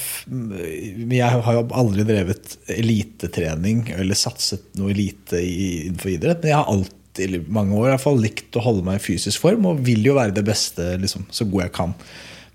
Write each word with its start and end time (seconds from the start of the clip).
jeg 1.12 1.44
har 1.46 1.58
jo 1.58 1.64
aldri 1.78 2.06
drevet 2.08 2.58
elitetrening 2.76 3.86
eller 3.96 4.20
satset 4.20 4.66
noe 4.80 4.92
elite 4.94 5.40
innenfor 5.40 6.12
idrett, 6.14 6.42
men 6.42 6.54
jeg 6.54 6.60
har 6.60 6.74
alltid 6.74 7.38
i 7.38 7.42
mange 7.52 7.76
år 7.76 7.90
i 7.90 7.94
hvert 7.94 8.04
fall 8.06 8.22
likt 8.24 8.60
å 8.60 8.66
holde 8.66 8.86
meg 8.88 9.00
i 9.00 9.04
fysisk 9.04 9.44
form 9.44 9.68
og 9.70 9.82
vil 9.86 10.06
jo 10.08 10.18
være 10.18 10.36
det 10.36 10.46
beste 10.48 10.94
liksom, 11.02 11.26
så 11.32 11.48
god 11.48 11.66
jeg 11.68 11.76
kan. 11.76 11.96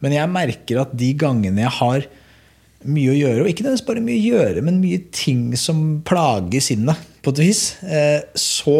Men 0.04 0.16
jeg 0.16 0.32
merker 0.32 0.82
at 0.82 0.94
de 0.96 1.10
gangene 1.18 1.64
jeg 1.64 1.76
har 1.80 2.06
mye 2.86 3.10
å 3.10 3.16
gjøre, 3.16 3.42
og 3.42 3.50
ikke 3.50 3.64
nødvendigvis 3.64 3.88
bare 3.88 4.04
mye 4.04 4.20
å 4.20 4.30
gjøre, 4.30 4.64
men 4.64 4.80
mye 4.82 5.02
ting 5.14 5.50
som 5.58 5.84
plager 6.06 6.62
sinnet, 6.62 7.12
på 7.24 7.32
et 7.34 7.42
vis, 7.42 7.62
eh, 7.82 8.20
så 8.38 8.78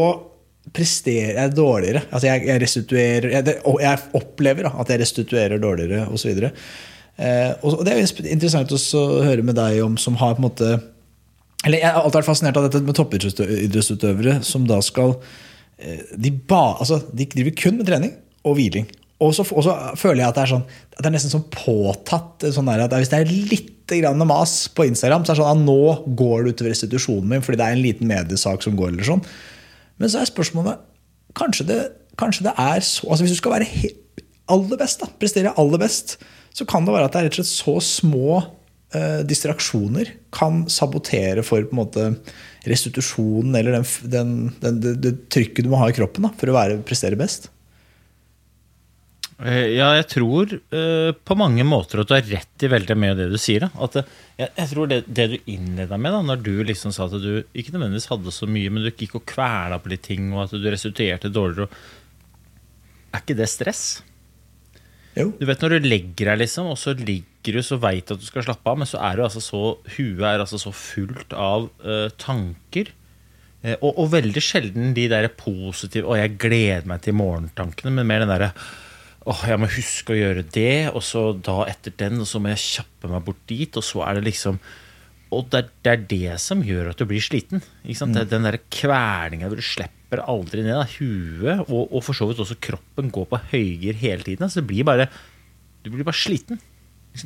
presterer 0.75 1.39
jeg 1.39 1.55
dårligere. 1.57 2.03
Altså 2.11 2.29
jeg, 2.29 2.43
jeg 2.49 2.63
restituerer 2.63 3.33
jeg, 3.37 3.57
jeg 3.83 4.03
opplever 4.19 4.67
da, 4.69 4.75
at 4.83 4.93
jeg 4.93 5.03
restituerer 5.03 5.63
dårligere, 5.63 6.07
osv. 6.13 6.43
Eh, 7.17 7.53
og, 7.63 7.81
det 7.87 7.95
er 7.95 8.03
jo 8.03 8.27
interessant 8.35 8.75
å 8.77 9.05
høre 9.25 9.47
med 9.47 9.57
deg 9.59 9.81
om 9.85 9.97
som 10.01 10.19
har 10.21 10.37
på 10.37 10.43
en 10.43 10.49
måte 10.51 10.75
eller 11.65 11.81
Jeg 11.81 11.89
har 11.89 12.05
alltid 12.05 12.21
vært 12.21 12.29
fascinert 12.29 12.59
av 12.61 12.67
dette 12.69 12.83
med 12.85 12.95
toppidrettsutøvere 12.95 14.37
som 14.47 14.67
da 14.69 14.77
skal 14.85 15.17
eh, 15.81 16.03
de, 16.15 16.31
ba, 16.31 16.77
altså, 16.83 17.01
de 17.11 17.27
driver 17.33 17.57
kun 17.59 17.81
med 17.81 17.89
trening 17.89 18.13
og 18.47 18.59
hviling. 18.59 18.87
Og 19.25 19.33
så, 19.35 19.47
og 19.49 19.65
så 19.65 19.75
føler 19.97 20.21
jeg 20.21 20.29
at 20.29 20.37
det 20.37 20.45
er, 20.45 20.53
sånn, 20.53 20.67
at 20.93 21.01
det 21.01 21.09
er 21.09 21.15
nesten 21.17 21.33
sånn 21.33 21.49
påtatt 21.51 22.45
sånn 22.53 22.69
der, 22.69 22.85
at 22.85 22.95
Hvis 23.01 23.11
det 23.11 23.23
er 23.23 23.33
litt 23.51 23.73
grann 23.97 24.23
mas 24.29 24.67
på 24.75 24.85
Instagram, 24.87 25.25
så 25.25 25.33
er 25.33 25.39
det 25.39 25.43
sånn 25.43 25.63
at 25.63 25.65
nå 25.65 26.15
går 26.19 26.45
det 26.45 26.55
utover 26.55 26.73
restitusjonen 26.75 27.31
min 27.31 27.45
fordi 27.47 27.61
det 27.61 27.67
er 27.67 27.77
en 27.77 27.85
liten 27.85 28.11
mediesak 28.11 28.67
som 28.67 28.77
går. 28.79 28.93
eller 28.93 29.09
sånn. 29.09 29.25
Men 30.01 30.13
så 30.13 30.21
er 30.21 30.31
spørsmålet 30.31 30.85
Kanskje 31.37 31.67
det, 31.69 31.81
kanskje 32.17 32.47
det 32.47 32.53
er 32.57 32.85
så 32.85 33.11
altså 33.11 33.25
Hvis 33.27 33.35
du 33.37 33.41
skal 33.43 33.57
være 33.59 33.93
aller 34.47 34.79
best, 34.79 35.01
da, 35.03 35.09
prestere 35.21 35.53
aller 35.59 35.81
best, 35.83 36.13
så 36.55 36.65
kan 36.71 36.87
det 36.87 36.93
være 36.95 37.09
at 37.09 37.17
det 37.17 37.19
er 37.19 37.25
rett 37.27 37.35
og 37.35 37.41
slett 37.41 37.51
så 37.51 37.73
små 37.83 38.37
eh, 38.95 39.25
distraksjoner 39.27 40.13
kan 40.31 40.61
sabotere 40.71 41.43
for 41.43 41.67
måte 41.75 42.13
restitusjonen 42.71 43.59
eller 43.59 43.75
den, 43.75 43.89
den, 44.13 44.31
den, 44.63 44.79
det, 44.85 44.93
det 45.03 45.13
trykket 45.35 45.67
du 45.67 45.73
må 45.73 45.81
ha 45.83 45.91
i 45.91 45.97
kroppen 45.97 46.29
da, 46.29 46.31
for 46.39 46.53
å 46.53 46.55
være, 46.55 46.79
prestere 46.87 47.19
best. 47.19 47.51
Eh, 49.45 49.77
Ja, 49.77 49.91
jeg 49.99 50.07
tror 50.15 50.55
eh, 50.57 51.13
på 51.13 51.37
mange 51.37 51.65
måter 51.69 52.01
at 52.01 52.09
du 52.09 52.15
har 52.17 52.25
rett 52.25 52.65
i 52.65 52.71
veldig 52.73 52.97
mye 52.97 53.13
av 53.13 53.21
det 53.21 53.29
du 53.35 53.37
sier. 53.41 53.69
At, 53.69 53.99
eh, 54.01 54.09
jeg, 54.41 54.51
jeg 54.57 54.71
tror 54.73 54.91
det, 54.91 55.03
det 55.13 55.29
du 55.35 55.37
innleda 55.53 55.99
med, 56.01 56.15
da 56.15 56.23
når 56.25 56.43
du 56.47 56.53
liksom 56.65 56.95
sa 56.95 57.05
at 57.09 57.19
du 57.21 57.45
ikke 57.53 57.75
nødvendigvis 57.75 58.09
hadde 58.13 58.33
så 58.33 58.49
mye, 58.49 58.73
men 58.73 58.87
du 58.87 58.91
gikk 58.91 59.19
og 59.21 59.27
kvela 59.29 59.81
på 59.83 59.93
litt 59.93 60.07
ting, 60.09 60.31
og 60.33 60.47
at 60.47 60.57
du 60.57 60.69
resulterte 60.73 61.33
dårligere 61.33 61.69
Er 63.13 63.23
ikke 63.23 63.37
det 63.37 63.49
stress? 63.53 63.87
Jo. 65.17 65.31
Du 65.37 65.47
vet 65.49 65.63
når 65.65 65.77
du 65.77 65.89
legger 65.89 66.31
deg, 66.33 66.43
liksom, 66.45 66.69
og 66.73 66.81
så 66.81 66.93
ligger 66.97 67.57
du 67.57 67.63
så 67.65 67.79
veit 67.81 68.11
at 68.13 68.21
du 68.21 68.25
skal 68.27 68.45
slappe 68.45 68.69
av, 68.69 68.81
men 68.81 68.89
så 68.89 69.01
er 69.05 69.17
du 69.17 69.25
altså 69.25 69.41
så 69.45 69.61
Huet 69.95 70.25
er 70.29 70.43
altså 70.43 70.59
så 70.61 70.73
fullt 70.77 71.33
av 71.33 71.71
uh, 71.85 72.09
tanker. 72.21 72.91
Og, 73.81 73.89
og 73.89 74.11
veldig 74.13 74.43
sjelden 74.45 74.93
de 74.95 75.07
der 75.11 75.27
positive 75.35 76.07
Og 76.07 76.19
jeg 76.21 76.37
gleder 76.39 76.85
meg 76.87 77.01
til 77.03 77.17
morgentankene', 77.19 77.91
men 77.97 78.07
mer 78.07 78.23
den 78.23 78.31
derre 78.31 78.51
Åh, 79.27 79.41
jeg 79.51 79.59
må 79.59 79.67
huske 79.67 80.15
å 80.15 80.19
gjøre 80.19 80.45
det, 80.55 80.89
og 80.95 81.03
så 81.03 81.33
da 81.35 81.65
etter 81.67 81.95
den, 81.99 82.21
og 82.23 82.29
så 82.31 82.39
må 82.39 82.53
jeg 82.53 82.63
kjappe 82.63 83.11
meg 83.11 83.25
bort 83.27 83.41
dit, 83.51 83.75
og 83.75 83.83
så 83.83 84.05
er 84.07 84.19
det 84.19 84.29
liksom 84.29 84.61
Og 85.35 85.49
det 85.51 85.59
er, 85.59 85.71
det 85.83 85.91
er 85.91 86.05
det 86.13 86.37
som 86.39 86.61
gjør 86.63 86.93
at 86.93 87.01
du 87.01 87.09
blir 87.11 87.25
sliten. 87.25 87.65
Sant? 87.99 88.15
Det 88.15 88.23
er 88.23 88.29
den 88.31 88.47
der 88.47 88.61
kverninga 88.71 89.49
hvor 89.51 89.59
du 89.59 89.67
slipper 89.67 90.23
aldri 90.23 90.63
ned. 90.63 90.79
Da. 90.79 90.85
Huet, 91.01 91.65
og, 91.67 91.91
og 91.91 92.05
for 92.07 92.15
så 92.15 92.29
vidt 92.31 92.45
også 92.45 92.55
kroppen, 92.63 93.11
går 93.11 93.27
på 93.33 93.43
høygir 93.51 93.99
hele 93.99 94.23
tiden. 94.23 94.47
Så 94.47 94.63
det 94.63 94.69
blir 94.71 94.87
bare 94.87 95.09
Du 95.83 95.91
blir 95.91 96.07
bare 96.07 96.15
sliten. 96.15 96.63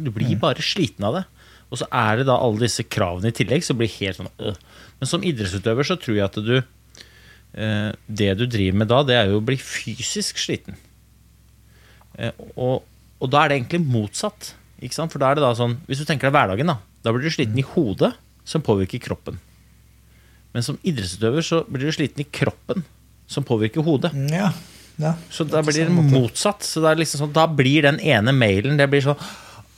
Du 0.00 0.08
blir 0.14 0.32
bare 0.40 0.64
sliten 0.64 1.04
av 1.04 1.18
det. 1.18 1.24
Og 1.68 1.82
så 1.82 1.92
er 1.92 2.22
det 2.22 2.30
da 2.30 2.40
alle 2.40 2.64
disse 2.64 2.88
kravene 2.88 3.28
i 3.28 3.36
tillegg, 3.36 3.68
som 3.68 3.76
blir 3.78 3.92
helt 4.00 4.18
sånn 4.18 4.32
øh. 4.40 4.56
Men 4.96 5.12
som 5.12 5.22
idrettsutøver 5.24 5.86
så 5.86 6.00
tror 6.00 6.16
jeg 6.16 6.24
at 6.24 6.40
du 6.40 6.56
eh, 6.56 7.90
Det 8.08 8.32
du 8.40 8.46
driver 8.48 8.80
med 8.80 8.88
da, 8.88 9.04
det 9.04 9.20
er 9.20 9.28
jo 9.30 9.42
å 9.42 9.44
bli 9.44 9.60
fysisk 9.60 10.40
sliten. 10.40 10.80
Eh, 12.20 12.48
og, 12.54 12.82
og 13.20 13.32
da 13.32 13.44
er 13.44 13.52
det 13.52 13.60
egentlig 13.60 13.82
motsatt. 13.84 14.54
For 14.80 15.20
da 15.20 15.28
er 15.28 15.36
det 15.36 15.42
da 15.44 15.50
sånn 15.52 15.74
Hvis 15.84 16.00
du 16.00 16.06
tenker 16.08 16.30
deg 16.30 16.36
hverdagen, 16.38 16.70
da. 16.72 16.78
Da 17.04 17.12
blir 17.12 17.24
du 17.24 17.32
sliten 17.32 17.58
i 17.60 17.66
hodet, 17.74 18.14
som 18.48 18.64
påvirker 18.64 19.02
kroppen. 19.02 19.40
Men 20.54 20.64
som 20.66 20.78
idrettsutøver 20.82 21.44
så 21.46 21.62
blir 21.68 21.86
du 21.86 21.94
sliten 21.94 22.24
i 22.24 22.28
kroppen, 22.28 22.82
som 23.30 23.46
påvirker 23.46 23.84
hodet. 23.86 24.10
Ja, 24.32 24.50
ja. 25.00 25.14
Så 25.32 25.46
da 25.48 25.62
blir 25.64 25.86
det 25.86 25.92
motsatt. 26.10 26.64
Så 26.66 26.82
det 26.82 26.90
er 26.90 27.00
liksom 27.00 27.24
sånn, 27.24 27.36
da 27.36 27.46
blir 27.46 27.86
den 27.86 28.00
ene 28.04 28.34
mailen 28.36 28.76
Det 28.80 28.88
blir 28.90 29.04
sånn 29.04 29.20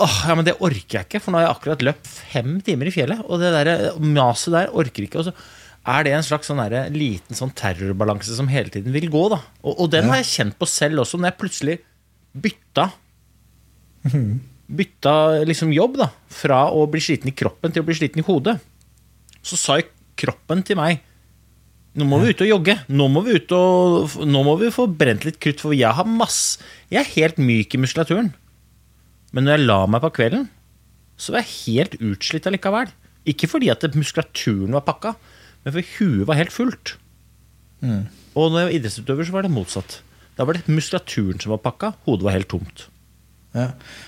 Åh, 0.02 0.14
ja, 0.26 0.34
men 0.34 0.46
det 0.46 0.56
orker 0.64 0.96
jeg 0.96 1.06
ikke, 1.06 1.20
for 1.22 1.30
nå 1.30 1.38
har 1.38 1.44
jeg 1.44 1.52
akkurat 1.52 1.82
løpt 1.86 2.08
fem 2.08 2.56
timer 2.64 2.88
i 2.88 2.94
fjellet. 2.94 3.20
Og 3.28 3.38
det 3.38 3.52
der 3.54 4.00
maset 4.02 4.54
der 4.56 4.72
orker 4.74 5.04
ikke. 5.04 5.20
Og 5.20 5.28
så 5.28 5.34
er 5.92 6.06
det 6.06 6.14
en 6.16 6.24
slags 6.26 6.48
sånn 6.50 6.58
der, 6.62 6.88
liten 6.90 7.38
sånn 7.38 7.52
terrorbalanse 7.54 8.34
som 8.34 8.48
hele 8.50 8.72
tiden 8.72 8.94
vil 8.96 9.06
gå. 9.12 9.22
da 9.30 9.38
Og, 9.62 9.76
og 9.76 9.92
den 9.92 10.08
har 10.10 10.18
jeg 10.22 10.30
kjent 10.32 10.58
på 10.58 10.66
selv 10.66 11.04
også, 11.04 11.20
når 11.20 11.30
jeg 11.30 11.38
plutselig 11.44 11.76
bytta 12.34 12.90
Bytta 14.72 15.44
liksom 15.46 15.72
jobb, 15.74 15.98
da. 16.00 16.08
Fra 16.32 16.64
å 16.72 16.86
bli 16.90 17.00
sliten 17.04 17.28
i 17.30 17.34
kroppen 17.36 17.74
til 17.74 17.84
å 17.84 17.86
bli 17.86 17.94
sliten 17.98 18.22
i 18.22 18.26
hodet. 18.26 18.56
Så 19.44 19.58
sa 19.60 19.76
jeg 19.78 19.90
kroppen 20.18 20.62
til 20.66 20.78
meg 20.80 21.02
nå 21.92 22.06
må 22.08 22.22
vi 22.22 22.30
ut 22.32 22.40
og 22.40 22.48
jogge. 22.48 22.74
Nå 22.88 23.04
må 23.12 23.20
vi 23.26 23.34
ut 23.36 23.52
og 23.52 24.14
Nå 24.24 24.40
må 24.46 24.54
vi 24.60 24.70
få 24.72 24.86
brent 24.88 25.26
litt 25.28 25.36
krutt, 25.42 25.60
for 25.60 25.76
jeg 25.76 25.92
har 25.92 26.08
masse 26.08 26.62
Jeg 26.88 27.02
er 27.02 27.10
helt 27.18 27.40
myk 27.42 27.76
i 27.76 27.80
muskulaturen. 27.82 28.30
Men 29.32 29.44
når 29.44 29.58
jeg 29.58 29.66
la 29.66 29.78
meg 29.88 30.00
på 30.04 30.12
kvelden, 30.16 30.46
så 31.20 31.34
var 31.34 31.44
jeg 31.44 31.52
helt 31.66 31.98
utslitt 32.00 32.48
allikevel. 32.48 32.88
Ikke 33.28 33.48
fordi 33.48 33.68
at 33.72 33.84
muskulaturen 33.92 34.72
var 34.76 34.86
pakka, 34.88 35.14
Men 35.64 35.74
fordi 35.76 35.86
huet 35.98 36.26
var 36.26 36.40
helt 36.40 36.52
fullt. 36.52 36.96
Og 38.34 38.48
når 38.50 38.58
jeg 38.58 38.68
var 38.68 38.76
idrettsutøver, 38.78 39.28
så 39.28 39.32
var 39.36 39.44
det 39.44 39.52
motsatt. 39.52 40.00
Da 40.38 40.46
var 40.48 40.56
det 40.56 40.72
muskulaturen 40.72 41.40
som 41.42 41.52
var 41.54 41.62
pakka, 41.64 41.92
hodet 42.06 42.26
var 42.26 42.36
helt 42.36 42.50
tomt. 42.52 42.86
Ja. 43.52 43.66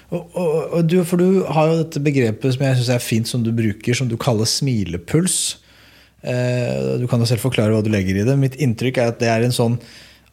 Og, 0.08 0.30
og, 0.32 0.54
og 0.78 0.86
du, 0.88 0.96
for 1.04 1.20
du 1.20 1.42
har 1.52 1.68
jo 1.68 1.80
dette 1.82 2.00
begrepet 2.04 2.54
som 2.54 2.64
jeg 2.64 2.78
synes 2.78 2.92
er 2.94 3.04
fint, 3.04 3.28
som 3.28 3.42
du 3.44 3.50
bruker, 3.56 3.96
som 3.96 4.08
du 4.08 4.16
kaller 4.20 4.48
smilepuls. 4.48 5.58
Eh, 6.24 6.94
du 7.00 7.04
kan 7.10 7.20
jo 7.20 7.28
selv 7.28 7.44
forklare 7.44 7.74
hva 7.74 7.84
du 7.84 7.92
legger 7.92 8.16
i 8.16 8.24
det. 8.24 8.38
Mitt 8.40 8.56
inntrykk 8.56 9.00
er 9.00 9.12
at 9.12 9.20
det 9.20 9.28
er 9.28 9.44
en 9.44 9.52
sånn 9.54 9.76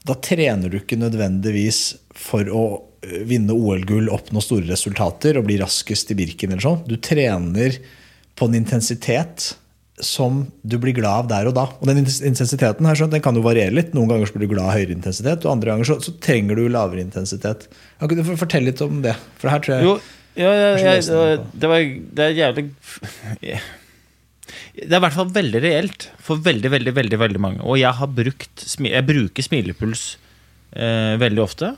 Da 0.07 0.15
trener 0.23 0.71
du 0.71 0.79
ikke 0.79 0.97
nødvendigvis 0.97 1.81
for 2.17 2.47
å 2.47 2.63
eh, 3.03 3.19
vinne 3.27 3.53
OL-gull, 3.53 4.07
oppnå 4.09 4.41
store 4.41 4.69
resultater 4.71 5.37
og 5.37 5.49
bli 5.49 5.59
raskest 5.61 6.13
i 6.13 6.17
Birken 6.17 6.55
eller 6.55 6.63
sånn. 6.63 6.85
Du 6.87 6.95
trener 7.03 7.75
på 8.39 8.47
en 8.47 8.55
intensitet 8.57 9.51
som 10.05 10.45
du 10.61 10.77
blir 10.81 10.95
glad 10.97 11.25
av 11.25 11.27
der 11.31 11.49
og 11.49 11.55
da. 11.57 11.65
Og 11.79 11.89
den 11.89 12.01
intensiteten 12.03 12.87
her, 12.87 13.03
den 13.13 13.23
kan 13.23 13.37
jo 13.37 13.43
variere 13.45 13.73
litt. 13.73 13.93
Noen 13.97 14.09
ganger 14.11 14.31
blir 14.33 14.47
du 14.47 14.53
glad 14.55 14.69
av 14.69 14.77
høyere 14.77 14.95
intensitet, 14.95 15.45
og 15.45 15.53
andre 15.55 15.73
ganger 15.73 15.89
så, 15.91 15.99
så 16.03 16.15
trenger 16.23 16.59
du 16.59 16.65
lavere 16.71 17.03
intensitet. 17.05 17.67
Kan 18.01 18.17
du 18.17 18.33
fortelle 18.39 18.71
litt 18.71 18.81
om 18.85 19.03
det? 19.05 19.15
For 19.41 19.53
her 19.53 19.63
tror 19.63 19.77
jeg 19.77 19.87
Jo, 19.87 19.93
ja, 20.39 20.51
ja, 20.55 20.71
ja, 20.79 21.37
det, 21.51 21.67
var, 21.67 21.85
det 22.15 22.25
er 22.29 22.37
jævlig 22.37 22.69
Det 24.71 24.87
er 24.87 25.01
i 25.01 25.03
hvert 25.03 25.15
fall 25.17 25.31
veldig 25.35 25.59
reelt 25.63 26.05
for 26.23 26.39
veldig, 26.43 26.71
veldig, 26.71 26.93
veldig, 26.95 27.19
veldig 27.19 27.41
mange. 27.43 27.63
Og 27.67 27.79
jeg 27.79 27.91
har 27.97 28.11
brukt 28.15 28.63
Jeg 28.63 29.07
bruker 29.07 29.45
smilepuls 29.45 30.05
eh, 30.71 31.17
veldig 31.19 31.43
ofte. 31.43 31.73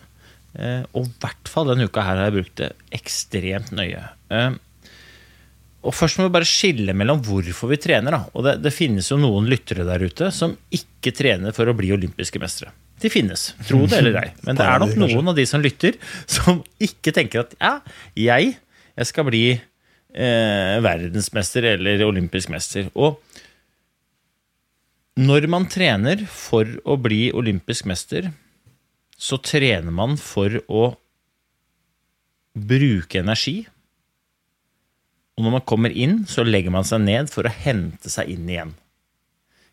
Eh, 0.54 0.84
og 0.94 1.08
i 1.10 1.16
hvert 1.24 1.50
fall 1.50 1.72
denne 1.72 1.90
uka 1.90 2.06
her 2.06 2.20
har 2.22 2.30
jeg 2.30 2.38
brukt 2.38 2.60
det 2.62 2.70
ekstremt 2.94 3.74
nøye. 3.76 4.06
Eh, 4.30 4.54
og 5.84 5.92
først 5.92 6.20
må 6.20 6.30
vi 6.30 6.34
bare 6.38 6.48
skille 6.48 6.96
mellom 6.96 7.20
hvorfor 7.26 7.72
vi 7.74 7.80
trener. 7.82 8.16
Da. 8.16 8.22
Og 8.32 8.46
det, 8.46 8.56
det, 8.64 8.72
finnes 8.76 9.10
jo 9.12 9.18
noen 9.20 9.50
lyttere 9.52 9.86
der 9.88 10.06
ute 10.06 10.30
som 10.32 10.56
ikke 10.72 11.12
trener 11.16 11.56
for 11.56 11.68
å 11.68 11.76
bli 11.76 11.92
olympiske 11.96 12.40
mestere. 12.40 12.72
De 13.04 13.12
finnes, 13.12 13.50
tro 13.68 13.82
det 13.90 14.00
eller 14.00 14.20
ei. 14.22 14.30
Men 14.48 14.60
det 14.60 14.68
er 14.70 14.80
nok 14.80 14.96
noen 15.02 15.34
av 15.34 15.36
de 15.36 15.44
som 15.50 15.64
lytter, 15.64 15.98
som 16.38 16.62
ikke 16.84 17.12
tenker 17.16 17.44
at 17.44 17.58
ja, 17.60 17.74
jeg, 18.16 18.54
jeg 18.96 19.10
skal 19.10 19.28
bli 19.28 19.44
eh, 19.52 20.78
verdensmester 20.86 21.68
eller 21.74 22.06
olympisk 22.08 22.54
mester. 22.54 22.88
Og 22.96 23.20
når 25.20 25.50
man 25.52 25.68
trener 25.70 26.24
for 26.32 26.70
å 26.88 26.96
bli 27.02 27.28
olympisk 27.36 27.90
mester, 27.92 28.32
så 29.20 29.38
trener 29.44 29.94
man 29.94 30.16
for 30.22 30.62
å 30.72 30.94
bruke 32.54 33.20
energi 33.20 33.64
og 35.34 35.46
når 35.46 35.56
man 35.56 35.66
kommer 35.66 35.94
inn, 35.94 36.24
så 36.30 36.46
legger 36.46 36.74
man 36.74 36.86
seg 36.86 37.02
ned 37.06 37.32
for 37.32 37.48
å 37.48 37.54
hente 37.64 38.12
seg 38.12 38.30
inn 38.34 38.50
igjen. 38.50 38.76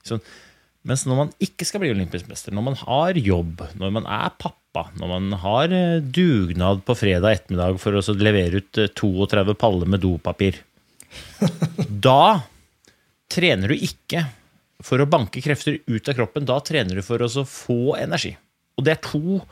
Sånn. 0.07 0.23
Mens 0.89 1.03
når 1.05 1.19
man 1.19 1.33
ikke 1.45 1.67
skal 1.69 1.83
bli 1.83 1.91
olympisk 1.93 2.29
mester, 2.31 2.55
når 2.57 2.65
man 2.71 2.79
har 2.81 3.19
jobb, 3.21 3.67
når 3.77 3.91
man 3.99 4.07
er 4.09 4.33
pappa, 4.41 4.87
når 4.97 5.11
man 5.11 5.35
har 5.43 5.75
eh, 5.77 5.99
dugnad 6.01 6.81
på 6.87 6.97
fredag 6.97 7.35
ettermiddag 7.37 7.77
for 7.83 7.99
å 7.99 8.17
levere 8.17 8.63
ut 8.63 8.81
32 8.97 9.43
eh, 9.43 9.59
paller 9.61 9.91
med 9.91 10.01
dopapir 10.01 10.63
Da 12.07 12.47
trener 13.31 13.75
du 13.75 13.77
ikke 13.77 14.25
for 14.81 15.03
å 15.03 15.09
banke 15.11 15.43
krefter 15.45 15.83
ut 15.85 16.09
av 16.09 16.17
kroppen. 16.17 16.49
Da 16.49 16.57
trener 16.65 16.97
du 16.97 17.05
for 17.05 17.21
å 17.21 17.45
få 17.45 17.99
energi. 18.01 18.33
Og 18.79 18.87
det 18.87 18.95
er 18.95 19.03
to 19.05 19.43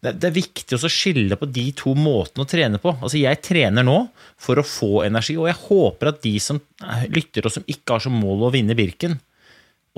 det, 0.00 0.14
det, 0.16 0.30
er 0.30 0.36
viktig 0.36 0.78
å 0.78 0.88
skille 0.88 1.36
på 1.36 1.48
de 1.52 1.66
to 1.76 1.92
måtene 1.96 2.46
å 2.46 2.48
trene 2.48 2.80
på. 2.80 2.94
Altså 2.98 3.20
Jeg 3.20 3.42
trener 3.44 3.84
nå 3.84 3.98
for 4.40 4.60
å 4.60 4.64
få 4.66 5.02
energi, 5.04 5.36
og 5.36 5.50
jeg 5.50 5.60
håper 5.66 6.12
at 6.12 6.22
de 6.24 6.32
som 6.40 6.60
lytter 7.12 7.46
og 7.46 7.54
som 7.56 7.66
ikke 7.68 7.96
har 7.96 8.04
som 8.06 8.16
mål 8.16 8.46
å 8.48 8.54
vinne 8.54 8.76
Birken, 8.78 9.18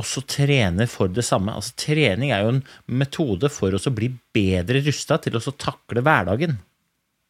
også 0.01 0.25
trener 0.27 0.89
for 0.91 1.13
det 1.13 1.25
samme. 1.27 1.55
Altså 1.55 1.77
Trening 1.79 2.33
er 2.33 2.43
jo 2.43 2.55
en 2.57 2.63
metode 3.03 3.51
for 3.53 3.75
å 3.77 3.95
bli 3.95 4.11
bedre 4.35 4.83
rusta 4.83 5.21
til 5.23 5.39
å 5.39 5.45
takle 5.53 6.03
hverdagen. 6.03 6.59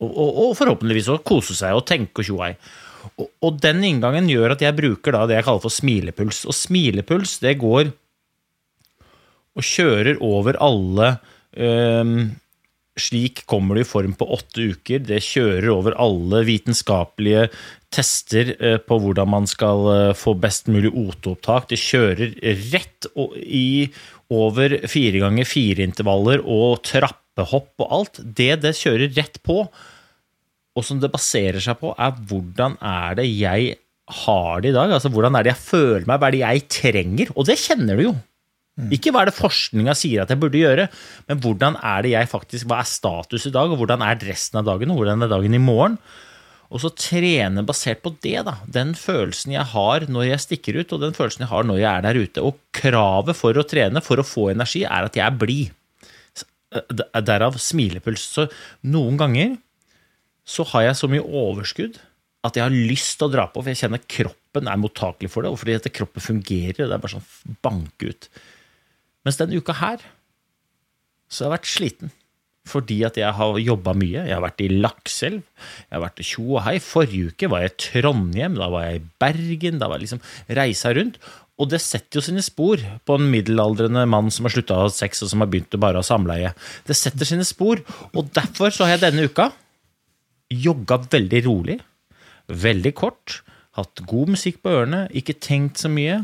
Og, 0.02 0.08
og, 0.10 0.30
og, 0.30 0.56
forhåpentligvis 0.58 1.10
å 1.12 1.20
kose 1.26 1.54
seg 1.58 1.76
og 1.76 1.86
tenke 1.86 2.22
og 2.22 2.26
tjoei. 2.26 2.52
Og, 3.18 3.58
den 3.62 3.82
inngangen 3.86 4.28
gjør 4.30 4.54
at 4.54 4.62
jeg 4.62 4.78
bruker 4.78 5.14
det 5.26 5.36
jeg 5.36 5.46
kaller 5.46 5.62
for 5.64 5.74
smilepuls. 5.74 6.44
Og 6.48 6.56
smilepuls, 6.56 7.36
det 7.42 7.58
går 7.60 7.90
og 9.52 9.66
kjører 9.66 10.22
over 10.24 10.56
alle 10.64 11.08
øh, 11.60 12.12
slik 13.00 13.44
kommer 13.48 13.76
du 13.76 13.82
i 13.82 13.88
form 13.88 14.12
på 14.18 14.28
åtte 14.34 14.66
uker. 14.74 15.04
Det 15.06 15.22
kjører 15.24 15.70
over 15.72 15.96
alle 16.00 16.42
vitenskapelige 16.48 17.46
tester 17.92 18.54
eh, 18.58 18.78
på 18.80 18.98
hvordan 19.00 19.30
man 19.32 19.48
skal 19.48 19.86
eh, 19.92 20.10
få 20.16 20.34
best 20.40 20.68
mulig 20.72 20.92
OT-opptak. 20.92 21.70
Det 21.72 21.80
kjører 21.80 22.36
rett 22.72 23.08
i 23.42 23.88
over 24.32 24.78
fire 24.88 25.22
ganger 25.24 25.48
fire-intervaller 25.48 26.44
og 26.44 26.82
trappehopp 26.88 27.84
og 27.84 27.96
alt. 27.98 28.22
Det 28.22 28.54
det 28.64 28.76
kjører 28.78 29.12
rett 29.16 29.40
på, 29.44 29.64
og 30.72 30.86
som 30.86 31.00
det 31.00 31.12
baserer 31.12 31.60
seg 31.60 31.80
på, 31.80 31.92
er 32.00 32.16
hvordan 32.28 32.78
er 32.80 33.18
det 33.20 33.28
jeg 33.28 33.74
har 34.22 34.60
det 34.60 34.72
i 34.72 34.76
dag? 34.76 34.92
Altså 34.92 35.12
Hvordan 35.12 35.36
er 35.36 35.44
det 35.44 35.52
jeg 35.52 35.64
føler 35.64 36.06
meg? 36.08 36.18
Hva 36.20 36.28
er 36.28 36.34
det 36.34 36.42
jeg 36.42 36.68
trenger? 36.80 37.32
Og 37.36 37.48
det 37.48 37.60
kjenner 37.60 37.98
du 37.98 38.06
jo. 38.08 38.14
Ikke 38.72 39.12
hva 39.12 39.22
er 39.22 39.28
det 39.28 39.36
forskninga 39.36 39.92
sier 39.98 40.22
at 40.22 40.30
jeg 40.32 40.40
burde 40.40 40.60
gjøre, 40.60 40.86
men 41.28 41.40
hvordan 41.44 41.76
er 41.84 42.04
det 42.04 42.14
jeg 42.14 42.28
faktisk, 42.30 42.68
hva 42.70 42.78
er 42.80 42.88
status 42.88 43.44
i 43.50 43.52
dag, 43.52 43.68
og 43.68 43.82
hvordan 43.82 44.04
er 44.06 44.22
resten 44.24 44.62
av 44.62 44.68
dagen, 44.70 44.94
og 44.94 45.02
hvordan 45.02 45.24
er 45.26 45.32
dagen 45.32 45.56
i 45.58 45.60
morgen? 45.60 45.98
Og 46.72 46.80
så 46.80 46.88
trene 46.96 47.64
basert 47.68 48.00
på 48.00 48.14
det, 48.24 48.38
da. 48.46 48.54
Den 48.64 48.94
følelsen 48.96 49.52
jeg 49.52 49.68
har 49.74 50.06
når 50.08 50.30
jeg 50.30 50.44
stikker 50.46 50.78
ut, 50.80 50.94
og 50.96 51.02
den 51.02 51.12
følelsen 51.16 51.44
jeg 51.44 51.50
har 51.50 51.66
når 51.68 51.82
jeg 51.82 51.90
er 51.90 52.06
der 52.06 52.20
ute. 52.22 52.44
Og 52.48 52.62
kravet 52.72 53.36
for 53.36 53.60
å 53.60 53.66
trene, 53.68 54.00
for 54.04 54.22
å 54.22 54.24
få 54.24 54.46
energi, 54.54 54.86
er 54.88 55.08
at 55.10 55.18
jeg 55.18 55.26
er 55.26 55.36
blid. 55.36 55.74
Derav 57.28 57.60
smilepuls. 57.60 58.24
Så 58.38 58.46
noen 58.88 59.20
ganger 59.20 59.58
så 60.48 60.64
har 60.72 60.88
jeg 60.88 60.98
så 61.02 61.12
mye 61.12 61.20
overskudd 61.28 62.00
at 62.42 62.56
jeg 62.56 62.64
har 62.64 62.74
lyst 62.74 63.18
til 63.20 63.28
å 63.28 63.34
dra 63.36 63.44
på, 63.52 63.60
for 63.60 63.70
jeg 63.70 63.84
kjenner 63.84 64.02
kroppen 64.08 64.72
er 64.72 64.80
mottakelig 64.80 65.30
for 65.30 65.44
det, 65.44 65.52
og 65.52 65.60
fordi 65.60 65.76
dette 65.76 65.92
kroppen 65.94 66.24
fungerer. 66.24 66.80
Det 66.80 66.88
er 66.88 67.04
bare 67.04 67.18
sånn 67.18 67.58
banke 67.62 68.14
ut. 68.16 68.30
Mens 69.26 69.38
denne 69.38 69.58
uka 69.58 69.76
her 69.78 70.02
så 71.32 71.44
har 71.44 71.48
jeg 71.48 71.56
vært 71.56 71.72
sliten. 71.72 72.12
Fordi 72.68 73.00
at 73.02 73.16
jeg 73.18 73.34
har 73.34 73.58
jobba 73.58 73.94
mye. 73.98 74.22
Jeg 74.28 74.36
har 74.36 74.42
vært 74.44 74.62
i 74.62 74.68
Lakselv, 74.70 75.40
jeg 75.88 75.96
har 75.96 76.02
vært 76.04 76.20
i 76.22 76.26
Tjo 76.28 76.44
og 76.52 76.60
Hei. 76.66 76.76
Forrige 76.82 77.32
uke 77.32 77.48
var 77.50 77.64
jeg 77.64 77.72
i 77.72 77.78
Trondheim, 77.86 78.58
da 78.60 78.68
var 78.70 78.86
jeg 78.86 79.00
i 79.00 79.06
Bergen. 79.22 79.80
Da 79.80 79.88
var 79.90 79.98
jeg 79.98 80.06
liksom 80.06 80.22
reisa 80.58 80.92
rundt. 80.94 81.18
Og 81.60 81.68
det 81.70 81.82
setter 81.84 82.18
jo 82.18 82.24
sine 82.24 82.42
spor 82.44 82.80
på 83.06 83.16
en 83.18 83.26
middelaldrende 83.30 84.04
mann 84.10 84.30
som 84.34 84.46
har 84.46 84.54
slutta 84.54 84.76
å 84.78 84.86
ha 84.86 84.92
sex, 84.94 85.24
og 85.24 85.32
som 85.32 85.42
har 85.42 85.50
begynt 85.50 85.74
å 85.74 85.82
bare 85.82 86.00
ha 86.00 86.06
samleie. 86.06 86.54
Det 86.86 86.96
setter 86.98 87.28
sine 87.28 87.46
spor. 87.46 87.82
Og 88.14 88.30
derfor 88.34 88.74
så 88.74 88.86
har 88.86 88.96
jeg 88.96 89.04
denne 89.08 89.26
uka 89.26 89.50
jogga 90.52 91.00
veldig 91.12 91.42
rolig, 91.46 91.78
veldig 92.52 92.92
kort, 92.98 93.40
hatt 93.78 94.02
god 94.08 94.34
musikk 94.34 94.60
på 94.62 94.72
ørene, 94.74 95.06
ikke 95.16 95.38
tenkt 95.40 95.80
så 95.80 95.90
mye. 95.92 96.22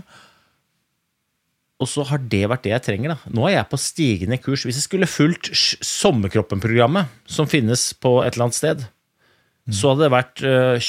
Og 1.79 1.87
så 1.87 2.03
har 2.09 2.23
det 2.27 2.43
vært 2.51 2.65
det 2.67 2.73
jeg 2.73 2.85
trenger. 2.89 3.15
da. 3.15 3.33
Nå 3.35 3.47
er 3.47 3.61
jeg 3.61 3.71
på 3.71 3.79
stigende 3.79 4.39
kurs. 4.43 4.65
Hvis 4.67 4.81
jeg 4.81 4.87
skulle 4.89 5.11
fulgt 5.11 5.51
Sommerkroppen-programmet, 5.55 7.11
som 7.31 7.51
finnes 7.51 7.93
på 7.95 8.19
et 8.25 8.35
eller 8.35 8.49
annet 8.49 8.59
sted, 8.59 8.83
mm. 8.83 9.77
så 9.79 9.93
hadde 9.93 10.07
det 10.07 10.15
vært 10.17 10.43
uh, 10.43 10.89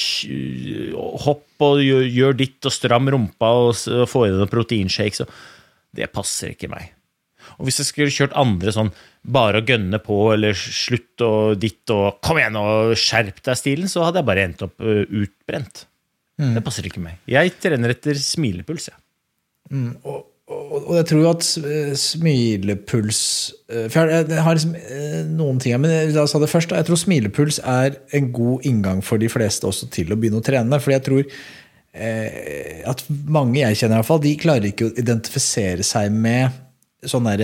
hopp 1.28 1.66
og 1.68 1.84
gjør, 1.84 2.08
gjør, 2.10 2.40
ditt 2.40 2.66
og 2.66 2.74
stram 2.74 3.12
rumpa 3.14 3.52
og, 3.68 4.08
få 4.10 4.26
i 4.26 4.32
deg 4.34 4.50
proteinshakes. 4.50 5.22
Det 5.94 6.10
passer 6.14 6.56
ikke 6.56 6.72
meg. 6.72 6.96
Og 7.60 7.68
hvis 7.68 7.80
jeg 7.82 7.90
skulle 7.90 8.14
kjørt 8.14 8.38
andre 8.38 8.74
sånn 8.74 8.90
bare 9.30 9.62
å 9.62 9.66
gønne 9.66 10.00
på 10.02 10.18
eller 10.34 10.58
slutt 10.58 11.22
og 11.26 11.60
ditt 11.62 11.92
og 11.94 12.18
kom 12.26 12.40
igjen 12.40 12.58
og 12.58 12.96
skjerp 12.98 13.44
deg-stilen, 13.46 13.92
så 13.92 14.08
hadde 14.08 14.24
jeg 14.24 14.30
bare 14.30 14.48
endt 14.48 14.66
opp 14.66 14.82
utbrent. 14.82 15.86
Mm. 16.40 16.56
Det 16.56 16.66
passer 16.66 16.88
ikke 16.88 17.04
meg. 17.04 17.22
Jeg 17.30 17.54
trener 17.62 17.94
etter 17.94 18.18
smilepuls, 18.18 18.90
jeg. 18.90 18.98
Ja. 18.98 19.06
Mm, 19.70 19.92
og 20.10 20.29
og 20.70 20.96
jeg 20.98 21.08
tror 21.10 21.22
jo 21.24 21.32
at 21.32 21.46
eh, 21.64 21.94
smilepuls 21.98 23.22
eh, 23.72 23.88
For 23.92 24.12
jeg 24.12 24.44
har 24.46 24.58
liksom 24.58 24.76
eh, 24.78 25.22
noen 25.28 25.60
ting 25.62 25.76
Men 25.82 26.14
la 26.14 26.26
oss 26.26 26.36
ta 26.36 26.42
det 26.42 26.52
først. 26.52 26.76
Jeg 26.76 26.88
tror 26.88 27.00
smilepuls 27.00 27.62
er 27.64 28.00
en 28.18 28.32
god 28.36 28.68
inngang 28.70 29.04
for 29.06 29.22
de 29.22 29.30
fleste 29.32 29.68
også 29.70 29.90
til 29.94 30.14
å 30.14 30.20
begynne 30.20 30.42
å 30.42 30.46
trene. 30.46 30.82
Fordi 30.82 30.98
jeg 30.98 31.08
tror 31.08 31.34
at 31.90 33.00
mange 33.34 33.58
jeg 33.58 33.80
kjenner, 33.80 34.04
i 34.04 34.06
fall, 34.06 34.20
de 34.22 34.32
klarer 34.40 34.68
ikke 34.70 34.86
å 34.88 34.92
identifisere 35.02 35.84
seg 35.84 36.14
med 36.14 36.54
sånn 37.10 37.26
der, 37.26 37.42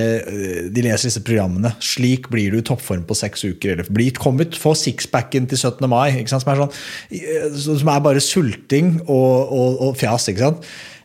De 0.72 0.84
leser 0.86 1.10
disse 1.10 1.24
programmene. 1.26 1.72
'Slik 1.82 2.30
blir 2.32 2.54
du 2.54 2.60
i 2.62 2.66
toppform 2.66 3.08
på 3.10 3.18
seks 3.18 3.42
uker'. 3.42 3.74
Eller 3.74 3.90
'Bli 3.90 4.12
kommet, 4.14 4.54
få 4.56 4.76
sixpacken 4.78 5.50
til 5.50 5.58
17. 5.58 5.90
mai'. 5.90 6.22
Som 6.30 6.54
er, 6.54 6.62
sånn, 6.62 7.82
som, 7.82 7.90
er, 7.90 8.06
bare 8.06 8.22
sulting 8.22 9.00
og, 9.08 9.50
og, 9.50 9.82
og 9.90 9.98
fjas. 9.98 10.30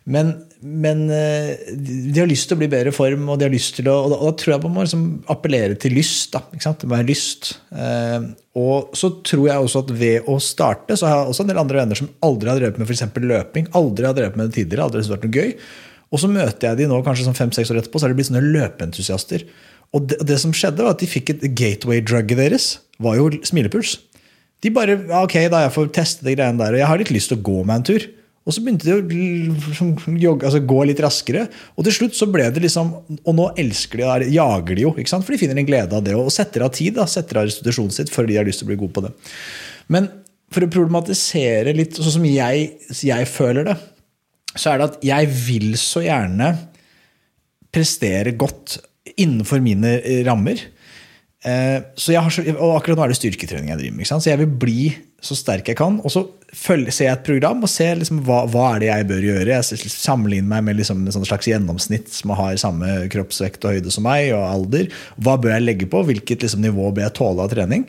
Men 0.04 0.36
men 0.61 1.07
eh, 1.09 1.57
de 1.73 2.19
har 2.19 2.29
lyst 2.29 2.50
til 2.50 2.59
å 2.59 2.61
bli 2.61 2.69
bedre 2.69 2.93
form, 2.93 3.29
og 3.33 3.38
de 3.40 3.47
har 3.47 3.52
lyst 3.52 3.79
til 3.79 3.88
å, 3.88 3.95
og 4.05 4.12
da, 4.12 4.19
og 4.19 4.29
da 4.29 4.37
tror 4.40 4.52
jeg 4.55 4.62
man 4.67 4.75
må 4.75 4.85
liksom 4.85 5.05
appellere 5.33 5.79
til 5.81 5.95
lyst. 5.97 6.35
da, 6.35 6.43
ikke 6.52 6.67
sant? 6.67 6.83
Det 6.83 6.90
må 6.90 6.99
være 6.99 7.09
lyst. 7.09 7.52
Eh, 7.73 8.26
og 8.61 8.93
så 8.99 9.12
tror 9.25 9.47
jeg 9.49 9.64
også 9.64 9.85
at 9.87 9.95
ved 10.02 10.29
å 10.29 10.37
starte, 10.45 10.99
så 11.00 11.09
har 11.09 11.23
jeg 11.23 11.33
også 11.33 11.47
en 11.47 11.52
del 11.52 11.62
andre 11.62 11.81
venner 11.81 12.00
som 12.00 12.11
aldri 12.26 12.52
har 12.52 12.61
drevet 12.61 12.83
med 12.83 12.90
for 12.90 13.31
løping. 13.33 13.71
Aldri 13.81 14.11
har 14.11 14.19
drevet 14.19 14.37
med 14.37 14.50
det 14.50 14.59
tidligere, 14.59 14.88
aldri 14.88 15.02
har 15.05 15.14
vært 15.14 15.26
noe 15.29 15.40
gøy. 15.40 15.57
Og 16.11 16.21
så 16.21 16.31
møter 16.31 16.69
jeg 16.69 16.81
de 16.83 16.90
nå 16.90 17.00
kanskje 17.07 17.29
sånn 17.29 17.38
fem-seks 17.38 17.73
år 17.73 17.81
etterpå, 17.81 18.00
så 18.00 18.07
har 18.07 18.12
de 18.12 18.21
blitt 18.21 18.29
sånne 18.29 18.45
løpeentusiaster. 18.50 19.49
Og 19.97 20.07
det, 20.11 20.21
det, 20.26 20.38
som 20.43 20.52
skjedde, 20.55 20.85
var 20.85 20.95
at 20.95 21.02
de 21.02 21.09
fikk 21.11 21.35
et 21.35 21.50
gateway-drugget 21.57 22.38
deres, 22.38 22.71
var 23.00 23.17
jo 23.17 23.31
smilepuls. 23.47 23.97
De 24.61 24.73
bare 24.75 24.99
Ok, 25.23 25.38
da 25.49 25.64
jeg 25.64 25.73
får 25.73 25.93
teste 25.97 26.26
de 26.26 26.35
greiene 26.37 26.61
der, 26.61 26.76
og 26.76 26.83
jeg 26.83 26.90
har 26.90 27.00
litt 27.00 27.12
lyst 27.14 27.33
til 27.33 27.40
å 27.40 27.47
gå 27.49 27.62
meg 27.64 27.81
en 27.81 27.93
tur. 27.95 28.11
Og 28.50 28.57
så 28.57 28.62
begynte 28.64 28.88
de 28.88 28.97
å 28.99 30.16
jogge, 30.19 30.49
altså 30.49 30.61
gå 30.66 30.80
litt 30.88 31.02
raskere. 31.04 31.45
Og 31.78 31.87
til 31.87 31.95
slutt 31.95 32.16
så 32.19 32.26
ble 32.26 32.49
det 32.50 32.64
liksom 32.64 32.90
Og 33.21 33.37
nå 33.37 33.47
elsker 33.62 34.02
de 34.02 34.33
jager 34.35 34.75
de 34.75 34.88
jo, 34.88 34.95
ikke 34.99 35.12
sant? 35.12 35.26
for 35.26 35.37
de 35.37 35.38
finner 35.45 35.61
en 35.61 35.69
glede 35.69 35.95
av 35.95 36.02
det. 36.07 36.16
Og 36.19 36.33
setter 36.35 36.66
av 36.66 36.73
tid, 36.75 36.97
da, 36.99 37.07
setter 37.11 37.38
av 37.38 37.47
restitusjonen 37.47 37.95
sitt 37.95 38.11
fordi 38.11 38.35
de 38.35 38.40
har 38.40 38.49
lyst 38.49 38.64
til 38.64 38.66
å 38.66 38.73
bli 38.73 38.80
gode 38.80 38.97
på 38.97 39.04
det. 39.07 39.12
Men 39.95 40.11
for 40.50 40.66
å 40.66 40.73
problematisere 40.73 41.76
litt, 41.76 41.95
sånn 41.95 42.16
som 42.19 42.26
jeg, 42.26 42.66
jeg 43.07 43.30
føler 43.30 43.71
det, 43.71 43.78
så 44.57 44.73
er 44.73 44.80
det 44.80 44.88
at 44.88 45.00
jeg 45.07 45.30
vil 45.47 45.69
så 45.78 46.02
gjerne 46.02 46.50
prestere 47.71 48.35
godt 48.35 48.80
innenfor 49.14 49.62
mine 49.62 49.95
rammer. 50.26 50.59
Eh, 51.47 51.78
så 51.95 52.12
jeg 52.12 52.25
har 52.26 52.57
og 52.57 52.75
akkurat 52.75 52.99
nå 52.99 53.07
er 53.07 53.14
det 53.14 53.21
styrketrening 53.21 53.71
jeg 53.73 53.83
driver 53.85 54.00
med. 54.00 54.11
Så 54.11 54.33
jeg 54.33 54.42
vil 54.42 54.59
bli 54.66 54.80
så 55.24 55.36
sterk 55.36 55.68
jeg 55.70 55.78
kan. 55.78 55.98
Og 56.04 56.12
så 56.12 56.24
følger, 56.56 56.94
ser 56.94 57.10
jeg 57.10 57.18
et 57.18 57.26
program 57.26 57.64
og 57.64 57.70
ser 57.70 57.98
liksom 58.00 58.22
hva, 58.26 58.42
hva, 58.50 58.66
er 58.74 58.82
det 58.82 58.88
jeg 58.90 59.08
bør 59.10 59.26
gjøre. 59.28 59.58
Jeg 59.58 59.92
sammenligner 59.92 60.48
meg 60.54 60.64
med 60.68 60.80
liksom 60.80 61.02
en 61.06 61.28
slags 61.28 61.50
gjennomsnitt 61.50 62.08
som 62.14 62.32
har 62.38 62.60
samme 62.60 62.94
kroppsvekt 63.12 63.66
og 63.66 63.76
høyde 63.76 63.92
som 63.94 64.06
meg, 64.08 64.32
og 64.36 64.46
alder. 64.46 64.88
Hva 65.20 65.36
bør 65.40 65.54
jeg 65.56 65.66
legge 65.66 65.90
på? 65.90 66.02
Hvilket 66.08 66.46
liksom, 66.46 66.64
nivå 66.64 66.88
bør 66.90 67.06
jeg 67.06 67.16
tåle 67.20 67.44
av 67.44 67.52
trening? 67.52 67.86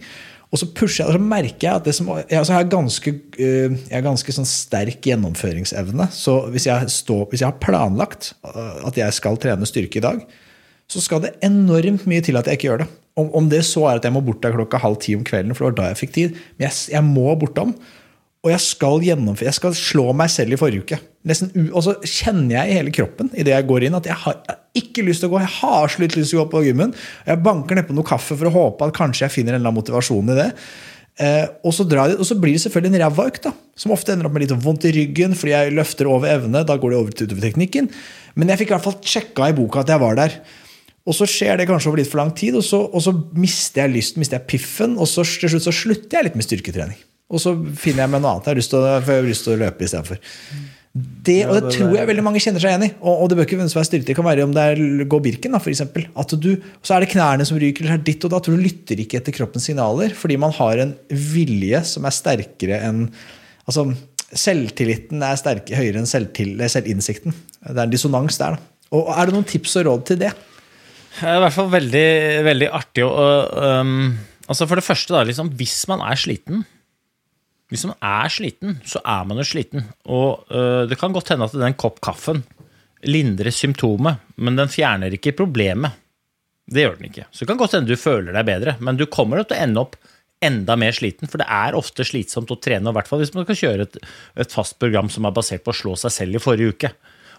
Og 0.51 0.59
så 0.59 0.67
pusher 0.75 1.05
jeg, 1.05 1.07
og 1.07 1.15
så 1.15 1.23
merker 1.23 1.63
jeg 1.63 1.79
at 1.79 1.85
det 1.87 1.93
som, 1.95 2.09
jeg, 2.19 2.27
altså 2.35 2.51
jeg 2.51 2.59
har 2.59 2.71
ganske, 2.73 3.13
uh, 3.39 3.75
jeg 3.87 3.95
har 3.95 4.03
ganske 4.03 4.35
sånn 4.35 4.49
sterk 4.49 5.07
gjennomføringsevne. 5.07 6.09
Så 6.11 6.35
hvis 6.51 6.67
jeg, 6.67 6.91
står, 6.91 7.23
hvis 7.31 7.45
jeg 7.45 7.53
har 7.53 7.61
planlagt 7.63 8.33
uh, 8.43 8.81
at 8.89 8.99
jeg 8.99 9.15
skal 9.15 9.39
trene 9.39 9.69
styrke 9.69 10.01
i 10.01 10.03
dag, 10.03 10.25
så 10.91 11.01
skal 11.03 11.23
det 11.23 11.37
enormt 11.45 12.03
mye 12.09 12.23
til 12.25 12.39
at 12.39 12.49
jeg 12.49 12.59
ikke 12.59 12.69
gjør 12.69 12.83
det. 12.83 12.89
Om, 13.19 13.31
om 13.37 13.47
det 13.51 13.63
så 13.67 13.85
er 13.87 13.99
at 13.99 14.07
jeg 14.07 14.15
må 14.15 14.23
bort 14.23 14.43
der 14.43 14.55
klokka 14.55 14.79
halv 14.81 14.99
ti 15.03 15.15
om 15.15 15.23
kvelden, 15.27 15.55
for 15.55 15.65
det 15.65 15.71
var 15.71 15.79
da 15.79 15.89
jeg 15.91 16.01
fikk 16.03 16.13
tid. 16.17 16.37
Men 16.57 16.67
jeg, 16.67 16.77
jeg 16.95 17.07
må 17.07 17.31
bortom. 17.39 17.73
Og 18.41 18.49
jeg 18.49 18.63
skal 18.65 19.03
gjennomføre, 19.05 19.51
jeg 19.51 19.59
skal 19.59 19.73
slå 19.77 20.07
meg 20.17 20.31
selv 20.33 20.55
i 20.55 20.57
forrige 20.57 20.81
uke. 20.81 20.97
Nesten, 21.29 21.51
og 21.69 21.83
så 21.85 21.93
kjenner 22.01 22.55
jeg 22.55 22.71
i 22.71 22.77
hele 22.79 22.93
kroppen 22.95 23.27
i 23.37 23.43
det 23.45 23.53
jeg 23.53 23.67
går 23.69 23.85
inn, 23.85 23.97
at 23.99 24.07
jeg 24.09 24.17
har, 24.17 24.39
jeg 24.47 24.55
har 24.55 24.81
ikke 24.81 25.03
lyst 25.05 25.21
til 25.21 25.29
å 25.29 25.35
gå. 25.35 25.41
Jeg 25.43 25.53
har 25.59 25.91
så 25.93 26.01
lyst 26.01 26.15
til 26.17 26.39
å 26.39 26.41
gå 26.41 26.47
på 26.55 26.63
gymmen. 26.65 26.95
Jeg 27.27 27.43
banker 27.45 27.77
nedpå 27.77 27.93
noe 27.93 28.07
kaffe 28.07 28.37
for 28.39 28.49
å 28.49 28.55
håpe 28.55 28.87
at 28.87 28.97
kanskje 28.97 29.27
jeg 29.27 29.35
finner 29.35 29.53
en 29.53 29.61
eller 29.61 29.69
annen 29.69 29.77
motivasjon 29.83 30.33
i 30.33 30.39
det. 30.39 30.47
Eh, 31.21 31.45
og, 31.61 31.75
så 31.75 31.85
jeg, 31.85 32.15
og, 32.17 32.25
så 32.25 32.37
blir 32.41 32.55
det 32.55 32.63
selvfølgelig 32.63 32.95
en 32.95 33.03
ræva 33.03 33.27
økt, 33.29 33.45
som 33.77 33.93
ofte 33.93 34.15
ender 34.15 34.25
opp 34.25 34.33
med 34.33 34.47
litt 34.47 34.55
vondt 34.63 34.87
i 34.89 34.93
ryggen 34.95 35.35
fordi 35.37 35.53
jeg 35.53 35.75
løfter 35.77 36.09
over 36.09 36.31
evne. 36.31 36.63
Da 36.65 36.79
går 36.81 36.95
det 36.95 36.99
over 37.03 37.13
til 37.13 37.29
utover 37.29 37.45
teknikken. 37.45 37.91
Men 38.33 38.49
jeg 38.49 38.63
fikk 38.63 38.73
i 38.73 38.77
hvert 38.77 38.87
fall 38.87 38.97
sjekka 39.13 39.51
i 39.51 39.57
boka 39.57 39.83
at 39.83 39.93
jeg 39.93 40.01
var 40.01 40.17
der. 40.17 40.39
Og 41.09 41.17
så 41.17 41.25
skjer 41.29 41.57
det 41.57 41.65
kanskje 41.69 41.89
over 41.89 42.01
litt 42.01 42.11
for 42.11 42.21
lang 42.21 42.33
tid, 42.37 42.57
og 42.59 42.65
så, 42.65 42.83
og 42.85 43.01
så 43.01 43.13
mister 43.33 43.85
jeg 43.85 43.95
lysten, 43.95 44.21
mister 44.21 44.37
jeg 44.37 44.49
piffen, 44.51 44.99
og 45.01 45.09
så 45.09 45.25
til 45.25 45.55
slutt 45.55 45.65
så 45.65 45.73
slutter 45.73 46.19
jeg 46.19 46.29
litt 46.29 46.37
med 46.37 46.45
styrketrening. 46.45 46.99
Og 47.31 47.41
så 47.41 47.55
finner 47.79 48.05
jeg 48.05 48.11
meg 48.11 48.21
noe 48.21 48.35
annet 48.35 48.47
jeg 48.47 48.53
har 48.53 48.59
lyst 48.59 48.73
til 48.73 48.83
å, 48.83 48.99
jeg 48.99 49.25
lyst 49.25 49.47
til 49.47 49.55
å 49.55 49.61
løpe 49.63 49.87
istedenfor. 49.87 50.21
Det, 50.91 51.37
og 51.47 51.55
det 51.55 51.69
tror 51.71 51.93
jeg 51.95 52.07
veldig 52.09 52.23
mange 52.25 52.41
kjenner 52.43 52.59
seg 52.59 52.73
igjen 52.73 52.83
i. 52.89 52.91
Og, 52.99 53.21
og 53.23 53.29
det 53.31 53.37
bør 53.39 53.45
ikke 53.47 53.59
være 53.61 53.83
styrke. 53.87 54.07
Det 54.09 54.15
kan 54.17 54.27
være 54.27 54.43
om 54.43 54.55
det 54.55 54.65
er 54.73 54.81
gå 55.07 55.19
Birken, 55.23 55.55
da, 55.55 55.61
for 55.63 55.71
eksempel. 55.71 56.09
At 56.19 56.35
du, 56.35 56.49
så 56.83 56.97
er 56.97 57.05
det 57.05 57.13
knærne 57.13 57.47
som 57.47 57.59
ryker, 57.61 57.87
eller 57.87 58.03
ditt 58.03 58.27
og 58.27 58.33
datt. 58.33 58.49
Du 58.51 58.59
lytter 58.59 58.99
ikke 58.99 59.21
etter 59.21 59.35
kroppens 59.35 59.69
signaler 59.69 60.11
fordi 60.17 60.35
man 60.41 60.51
har 60.59 60.83
en 60.83 60.93
vilje 61.09 61.79
som 61.93 62.07
er 62.07 62.17
sterkere 62.17 62.81
enn 62.89 63.05
altså, 63.65 63.91
Selvtilliten 64.31 65.19
er 65.27 65.35
sterk, 65.35 65.67
høyere 65.75 65.99
enn 65.99 66.07
selvtil, 66.07 66.53
selvinnsikten. 66.71 67.33
Det 67.65 67.73
er 67.73 67.81
en 67.83 67.91
dissonans 67.91 68.37
der. 68.39 68.55
Da. 68.55 68.85
Og 68.95 69.09
Er 69.11 69.27
det 69.27 69.35
noen 69.35 69.47
tips 69.47 69.75
og 69.81 69.89
råd 69.89 70.05
til 70.07 70.21
det? 70.21 70.29
Det 71.19 71.27
er 71.27 71.39
i 71.39 71.43
hvert 71.43 71.55
fall 71.55 71.71
veldig, 71.73 72.07
veldig 72.47 72.69
artig 72.71 73.03
å 73.03 73.25
um, 73.81 74.13
altså 74.47 74.67
For 74.67 74.79
det 74.79 74.85
første, 74.85 75.13
da, 75.13 75.25
liksom, 75.27 75.51
hvis 75.59 75.81
man 75.91 76.03
er 76.07 76.19
sliten 76.19 76.63
hvis 77.71 77.85
man 77.87 77.95
er 78.03 78.27
sliten, 78.27 78.81
så 78.83 78.99
er 79.07 79.27
man 79.29 79.39
jo 79.39 79.45
sliten. 79.47 79.85
Og 80.11 80.43
uh, 80.51 80.83
det 80.91 80.97
kan 80.99 81.13
godt 81.15 81.31
hende 81.31 81.47
at 81.47 81.55
den 81.55 81.77
kopp 81.79 82.01
kaffen 82.03 82.41
lindrer 83.07 83.47
symptomet, 83.55 84.19
men 84.35 84.59
den 84.59 84.71
fjerner 84.71 85.15
ikke 85.15 85.33
problemet. 85.39 85.95
Det 86.71 86.83
gjør 86.83 86.97
den 86.99 87.07
ikke. 87.07 87.29
Så 87.31 87.43
det 87.43 87.49
kan 87.49 87.61
godt 87.61 87.77
hende 87.77 87.89
du 87.89 87.99
føler 87.99 88.35
deg 88.35 88.47
bedre, 88.47 88.75
men 88.83 88.99
du 88.99 89.07
kommer 89.09 89.41
til 89.41 89.55
å 89.55 89.63
ende 89.63 89.85
opp 89.85 89.95
enda 90.41 90.75
mer 90.79 90.93
sliten, 90.97 91.29
for 91.29 91.41
det 91.41 91.47
er 91.53 91.77
ofte 91.77 92.05
slitsomt 92.07 92.51
å 92.51 92.57
trene, 92.59 92.89
i 92.89 92.97
hvert 92.97 93.09
fall 93.09 93.21
hvis 93.21 93.33
man 93.35 93.45
skal 93.45 93.59
kjøre 93.59 93.85
et, 93.85 93.97
et 94.41 94.53
fast 94.53 94.77
program 94.81 95.09
som 95.13 95.27
er 95.27 95.35
basert 95.35 95.63
på 95.63 95.73
å 95.73 95.77
slå 95.77 95.93
seg 96.01 96.15
selv 96.15 96.39
i 96.39 96.41
forrige 96.41 96.75
uke. 96.75 96.91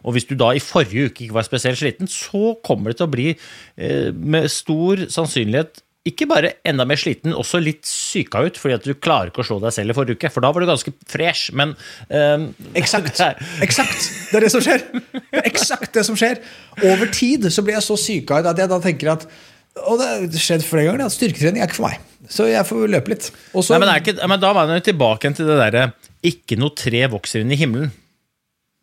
Og 0.02 0.16
hvis 0.16 0.28
du 0.28 0.34
da 0.38 0.50
i 0.54 0.62
forrige 0.62 1.10
uke 1.10 1.26
ikke 1.26 1.38
var 1.38 1.46
spesielt 1.46 1.80
sliten, 1.80 2.10
så 2.10 2.56
kommer 2.66 2.92
det 2.92 3.00
til 3.00 3.08
å 3.08 3.14
bli 3.14 3.30
eh, 3.32 4.10
med 4.12 4.50
stor 4.52 5.06
sannsynlighet 5.12 5.82
ikke 6.02 6.26
bare 6.26 6.48
enda 6.66 6.82
mer 6.88 6.98
sliten, 6.98 7.30
også 7.30 7.60
litt 7.62 7.86
syka 7.86 8.40
ut, 8.42 8.56
fordi 8.58 8.74
at 8.74 8.86
du 8.86 8.90
klarer 8.98 9.30
ikke 9.30 9.44
å 9.44 9.46
slå 9.46 9.60
deg 9.62 9.74
selv 9.74 9.92
i 9.92 9.94
forrige 9.94 10.18
uke. 10.18 10.30
For 10.34 10.42
da 10.42 10.50
var 10.50 10.64
du 10.64 10.66
ganske 10.66 10.90
fresh, 11.06 11.52
men 11.54 11.76
um, 12.10 12.48
Eksakt. 12.78 13.22
Eksakt. 13.62 14.08
Det 14.32 14.40
er 14.40 14.46
det 14.48 14.50
som 14.50 14.64
skjer. 14.64 14.82
Det 14.90 15.38
er 15.38 15.46
eksakt 15.46 15.94
det 15.94 16.04
som 16.08 16.18
skjer. 16.18 16.42
Over 16.82 17.12
tid 17.14 17.46
så 17.54 17.62
blir 17.62 17.78
jeg 17.78 17.86
så 17.86 17.98
syka 18.00 18.42
ut 18.42 18.50
at 18.50 18.58
jeg 18.58 18.72
da 18.72 18.80
tenker 18.82 19.14
at 19.14 19.28
og 19.72 19.96
det 20.02 20.06
har 20.10 20.42
skjedd 20.42 20.66
flere 20.66 20.90
ganger 20.90 21.06
at 21.06 21.14
styrketrening 21.14 21.62
er 21.62 21.70
ikke 21.70 21.78
for 21.78 21.86
meg. 21.86 22.02
Så 22.28 22.50
jeg 22.50 22.66
får 22.68 22.90
løpe 22.92 23.14
litt. 23.14 23.30
Nei, 23.54 23.78
men, 23.80 23.94
ikke, 24.02 24.18
men, 24.28 24.42
Da 24.42 24.50
var 24.52 24.68
jeg 24.68 24.84
tilbake 24.90 25.30
til 25.34 25.48
det 25.48 25.56
derre 25.58 25.86
Ikke 26.28 26.58
noe 26.60 26.74
tre 26.76 27.00
vokser 27.10 27.42
inn 27.42 27.54
i 27.54 27.58
himmelen. 27.58 27.94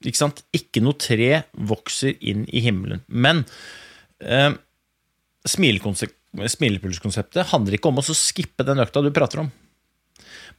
Ikke 0.06 0.22
sant? 0.22 0.44
Ikke 0.56 0.82
noe 0.84 0.96
tre 1.00 1.44
vokser 1.54 2.14
inn 2.20 2.46
i 2.48 2.60
himmelen. 2.64 3.02
Men 3.08 3.46
eh, 4.24 4.54
smilepulskonseptet 5.50 7.50
handler 7.52 7.74
ikke 7.76 7.90
om 7.92 8.00
å 8.00 8.04
skippe 8.08 8.64
den 8.68 8.82
økta 8.84 9.04
du 9.04 9.12
prater 9.16 9.40
om, 9.44 9.50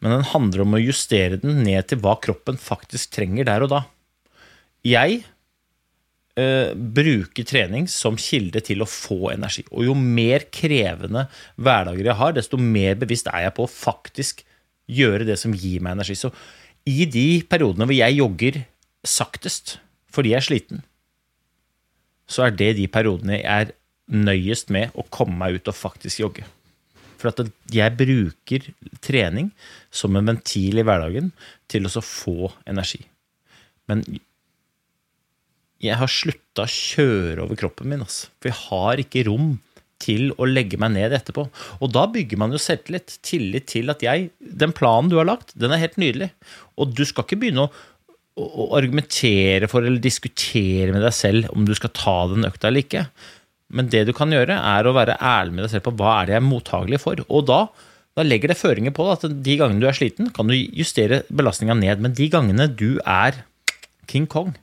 men 0.00 0.08
den 0.16 0.30
handler 0.32 0.60
om 0.64 0.74
å 0.76 0.82
justere 0.82 1.36
den 1.40 1.54
ned 1.64 1.82
til 1.90 1.98
hva 2.04 2.14
kroppen 2.22 2.56
faktisk 2.60 3.06
trenger 3.16 3.44
der 3.48 3.60
og 3.64 3.70
da. 3.72 3.80
Jeg 4.86 5.10
eh, 6.40 6.72
bruker 6.74 7.46
trening 7.48 7.88
som 7.90 8.18
kilde 8.20 8.62
til 8.64 8.84
å 8.84 8.88
få 8.88 9.30
energi. 9.34 9.64
Og 9.70 9.84
jo 9.90 9.94
mer 9.96 10.40
krevende 10.52 11.26
hverdager 11.60 12.06
jeg 12.08 12.20
har, 12.22 12.32
desto 12.36 12.56
mer 12.60 12.94
bevisst 13.00 13.28
er 13.32 13.40
jeg 13.46 13.56
på 13.56 13.66
å 13.66 13.72
faktisk 13.72 14.44
gjøre 14.90 15.26
det 15.28 15.38
som 15.40 15.54
gir 15.54 15.82
meg 15.84 15.98
energi. 15.98 16.16
Så 16.18 16.32
i 16.88 17.04
de 17.04 17.42
periodene 17.48 17.86
hvor 17.86 17.96
jeg 17.96 18.18
jogger 18.18 18.62
saktest 19.06 19.78
fordi 20.10 20.32
jeg 20.32 20.40
er 20.40 20.46
sliten, 20.46 20.80
så 22.30 22.46
er 22.46 22.54
det 22.54 22.72
de 22.78 22.86
periodene 22.90 23.38
jeg 23.38 23.46
er 23.46 23.74
nøyest 24.10 24.72
med 24.74 24.94
å 24.98 25.06
komme 25.12 25.38
meg 25.38 25.60
ut 25.60 25.70
og 25.70 25.78
faktisk 25.78 26.22
jogge. 26.22 26.46
For 27.20 27.30
at 27.30 27.42
jeg 27.70 27.96
bruker 27.98 28.66
trening 29.04 29.50
som 29.92 30.16
en 30.16 30.32
ventil 30.32 30.80
i 30.80 30.86
hverdagen 30.86 31.30
til 31.70 31.86
å 31.86 32.02
få 32.02 32.50
energi. 32.70 33.02
Men 33.90 34.02
jeg 35.80 35.96
har 35.96 36.12
slutta 36.12 36.66
å 36.66 36.70
kjøre 36.70 37.44
over 37.44 37.58
kroppen 37.60 37.90
min. 37.92 38.04
Altså. 38.04 38.30
For 38.40 38.50
jeg 38.50 38.58
har 38.66 39.02
ikke 39.02 39.26
rom 39.28 39.54
til 40.00 40.30
å 40.40 40.48
legge 40.48 40.78
meg 40.80 40.94
ned 40.94 41.14
etterpå. 41.16 41.44
Og 41.80 41.92
da 41.92 42.06
bygger 42.10 42.40
man 42.40 42.54
jo 42.54 42.60
selvtillit. 42.60 43.18
Tillit 43.26 43.68
til 43.72 43.92
at 43.92 44.04
jeg 44.04 44.30
Den 44.40 44.74
planen 44.76 45.10
du 45.12 45.18
har 45.20 45.28
lagt, 45.28 45.52
den 45.56 45.72
er 45.72 45.82
helt 45.82 45.98
nydelig. 46.00 46.30
Og 46.80 46.94
du 46.96 47.04
skal 47.08 47.26
ikke 47.26 47.40
begynne 47.42 47.68
å, 47.68 47.72
å, 48.40 48.70
argumentere 48.78 49.68
for 49.70 49.86
eller 49.86 50.02
diskutere 50.02 50.94
med 50.94 51.04
deg 51.04 51.14
selv 51.16 51.52
om 51.54 51.66
du 51.68 51.74
skal 51.76 51.92
ta 51.96 52.16
den 52.32 52.48
økta 52.48 52.70
eller 52.70 52.84
ikke. 52.84 53.04
Men 53.70 53.90
det 53.92 54.06
du 54.08 54.14
kan 54.16 54.32
gjøre, 54.34 54.56
er 54.56 54.86
å 54.86 54.94
være 54.96 55.18
ærlig 55.22 55.56
med 55.56 55.64
deg 55.66 55.74
selv 55.74 55.86
på 55.86 55.94
hva 56.00 56.16
er 56.18 56.28
det 56.28 56.36
jeg 56.36 56.42
er 56.42 56.48
mottagelig 56.48 57.00
for. 57.04 57.22
Og 57.28 57.46
da, 57.50 57.60
da 58.18 58.26
legger 58.26 58.50
det 58.50 58.58
føringer 58.58 58.94
på 58.96 59.06
at 59.12 59.28
de 59.30 59.58
gangene 59.60 59.82
du 59.82 59.86
er 59.90 59.96
sliten, 59.96 60.32
kan 60.34 60.50
du 60.50 60.56
justere 60.56 61.22
belastninga 61.30 61.78
ned. 61.78 62.02
Men 62.02 62.16
de 62.18 62.26
gangene 62.32 62.66
du 62.72 62.98
er 63.04 63.44
King 64.10 64.26
Kong, 64.30 64.56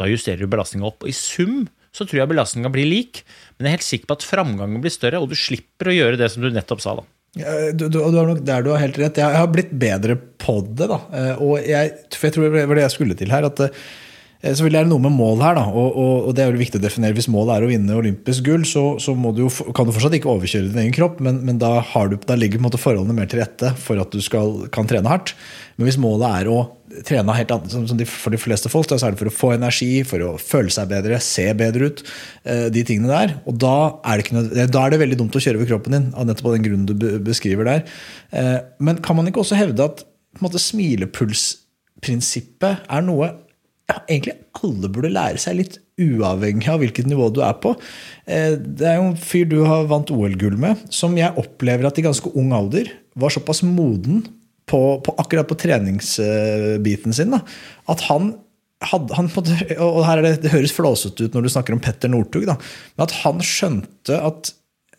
da 0.00 0.08
justerer 0.08 0.40
du 0.40 0.50
belastninga 0.50 0.88
opp. 0.88 1.04
Og 1.04 1.12
i 1.12 1.16
sum 1.16 1.66
så 1.92 2.06
tror 2.06 2.22
jeg 2.22 2.30
belastninga 2.30 2.70
blir 2.72 2.88
lik, 2.88 3.22
men 3.56 3.66
jeg 3.66 3.70
er 3.70 3.78
helt 3.78 3.88
sikker 3.88 4.10
på 4.10 4.18
at 4.18 4.26
framgangen 4.28 4.82
blir 4.84 4.92
større, 4.94 5.20
og 5.20 5.32
du 5.32 5.36
slipper 5.38 5.90
å 5.90 5.96
gjøre 5.96 6.20
det 6.20 6.28
som 6.32 6.44
du 6.44 6.50
nettopp 6.52 6.82
sa. 6.84 6.94
da. 7.00 7.04
Du, 7.38 7.86
du, 7.86 7.98
du, 7.98 8.16
har 8.18 8.26
nok 8.26 8.42
der 8.46 8.64
du 8.66 8.72
har 8.72 8.82
helt 8.82 8.98
rett. 8.98 9.20
Jeg 9.22 9.38
har 9.38 9.48
blitt 9.52 9.70
bedre 9.70 10.18
på 10.42 10.58
det. 10.66 10.88
da. 10.90 11.00
Eh, 11.14 11.40
og 11.44 11.62
jeg, 11.62 11.94
for 12.14 12.28
jeg 12.28 12.36
tror 12.36 12.50
det 12.50 12.66
var 12.66 12.80
det 12.80 12.86
jeg 12.88 12.96
skulle 12.96 13.18
til 13.18 13.34
her. 13.34 13.46
at 13.48 13.66
Eh, 13.68 13.88
selvfølgelig 14.38 14.78
er 14.78 14.86
det 14.86 14.92
noe 14.92 15.02
med 15.02 15.14
mål 15.18 15.40
her, 15.42 15.56
da, 15.58 15.64
og, 15.66 15.96
og, 15.98 16.12
og, 16.28 16.34
det 16.36 16.44
er 16.44 16.52
jo 16.52 16.60
viktig 16.60 16.78
å 16.78 16.84
definere. 16.84 17.16
Hvis 17.16 17.26
målet 17.32 17.56
er 17.56 17.66
å 17.66 17.70
vinne 17.72 17.96
olympisk 17.98 18.46
gull, 18.46 18.62
så, 18.68 18.84
så 19.02 19.14
du 19.34 19.40
jo, 19.42 19.50
kan 19.74 19.88
du 19.88 19.94
fortsatt 19.94 20.14
ikke 20.14 20.30
overkjøre 20.30 20.70
din 20.70 20.84
egen 20.84 20.94
kropp, 20.94 21.18
men, 21.24 21.40
men 21.46 21.58
da, 21.58 21.72
du, 21.82 22.14
da, 22.22 22.38
ligger 22.38 22.62
forholdene 22.78 23.16
mer 23.16 23.26
til 23.30 23.42
rette 23.42 23.72
for 23.82 23.98
at 23.98 24.14
du 24.14 24.22
skal, 24.22 24.70
kan 24.74 24.86
trene 24.86 25.10
hardt. 25.10 25.34
Men 25.74 25.88
hvis 25.88 25.98
målet 25.98 26.28
er 26.30 26.50
å 26.54 26.60
trene 27.08 27.34
helt 27.34 27.50
annet, 27.54 27.72
som, 27.74 27.82
som 27.90 27.98
de, 27.98 28.06
for 28.08 28.30
de 28.34 28.40
fleste 28.40 28.70
folk, 28.70 28.86
så 28.86 29.06
er 29.08 29.12
det 29.14 29.20
for 29.20 29.30
å 29.30 29.34
få 29.34 29.50
energi, 29.56 30.04
for 30.06 30.18
å 30.24 30.38
føle 30.38 30.70
seg 30.74 30.88
bedre, 30.94 31.18
se 31.24 31.54
bedre 31.58 31.88
ut, 31.90 31.98
eh, 32.46 32.66
de 32.74 32.82
tingene 32.86 33.10
der. 33.10 33.28
Og 33.50 33.54
da 33.58 33.78
er, 34.06 34.16
det 34.22 34.32
noe, 34.36 34.66
da 34.70 34.80
er 34.84 34.90
det 34.94 35.02
veldig 35.02 35.18
dumt 35.18 35.34
å 35.34 35.42
kjøre 35.42 35.58
over 35.58 35.70
kroppen 35.72 35.94
din, 35.96 36.08
av 36.14 36.22
nettopp 36.30 36.54
den 36.54 36.66
grunnen 36.68 36.86
du 36.86 36.94
beskriver 37.26 37.64
der. 37.68 37.80
Eh, 38.30 38.58
men 38.78 39.02
kan 39.02 39.16
man 39.18 39.26
ikke 39.30 39.42
også 39.42 39.58
hevde 39.58 39.86
at 39.90 39.98
måte, 40.42 40.58
smilepulsprinsippet 40.62 42.74
er 42.86 43.02
noe 43.02 43.47
ja, 43.88 44.00
egentlig 44.04 44.36
alle 44.58 44.90
burde 44.92 45.10
lære 45.12 45.40
seg 45.40 45.60
litt 45.60 45.78
uavhengig 45.98 46.68
av 46.70 46.82
hvilket 46.82 47.08
nivå 47.10 47.30
du 47.34 47.40
er 47.44 47.56
på. 47.62 47.72
Eh, 48.28 48.54
det 48.58 48.86
er 48.86 48.98
jo 48.98 49.06
en 49.10 49.20
fyr 49.20 49.48
du 49.48 49.60
har 49.66 49.88
vant 49.90 50.12
OL-gull 50.14 50.58
med, 50.60 50.82
som 50.94 51.16
jeg 51.18 51.34
opplever 51.40 51.88
at 51.88 52.00
i 52.00 52.04
ganske 52.04 52.32
ung 52.38 52.52
alder 52.56 52.90
var 53.18 53.32
såpass 53.34 53.64
moden 53.66 54.26
på, 54.68 54.80
på 55.04 55.14
akkurat 55.18 55.48
på 55.48 55.56
treningsbiten 55.58 57.16
sin 57.16 57.32
da, 57.32 57.40
at 57.88 58.04
han 58.10 58.34
hadde, 58.84 59.14
han, 59.16 59.26
og 59.82 60.02
her 60.06 60.20
det, 60.22 60.36
det, 60.44 60.52
høres 60.52 60.74
flåsete 60.76 61.26
ut 61.26 61.34
når 61.34 61.46
du 61.46 61.50
snakker 61.50 61.74
om 61.74 61.80
Petter 61.82 62.12
Northug, 62.12 62.46
men 62.46 63.04
at 63.04 63.14
han 63.24 63.40
skjønte 63.42 64.20
at 64.22 64.52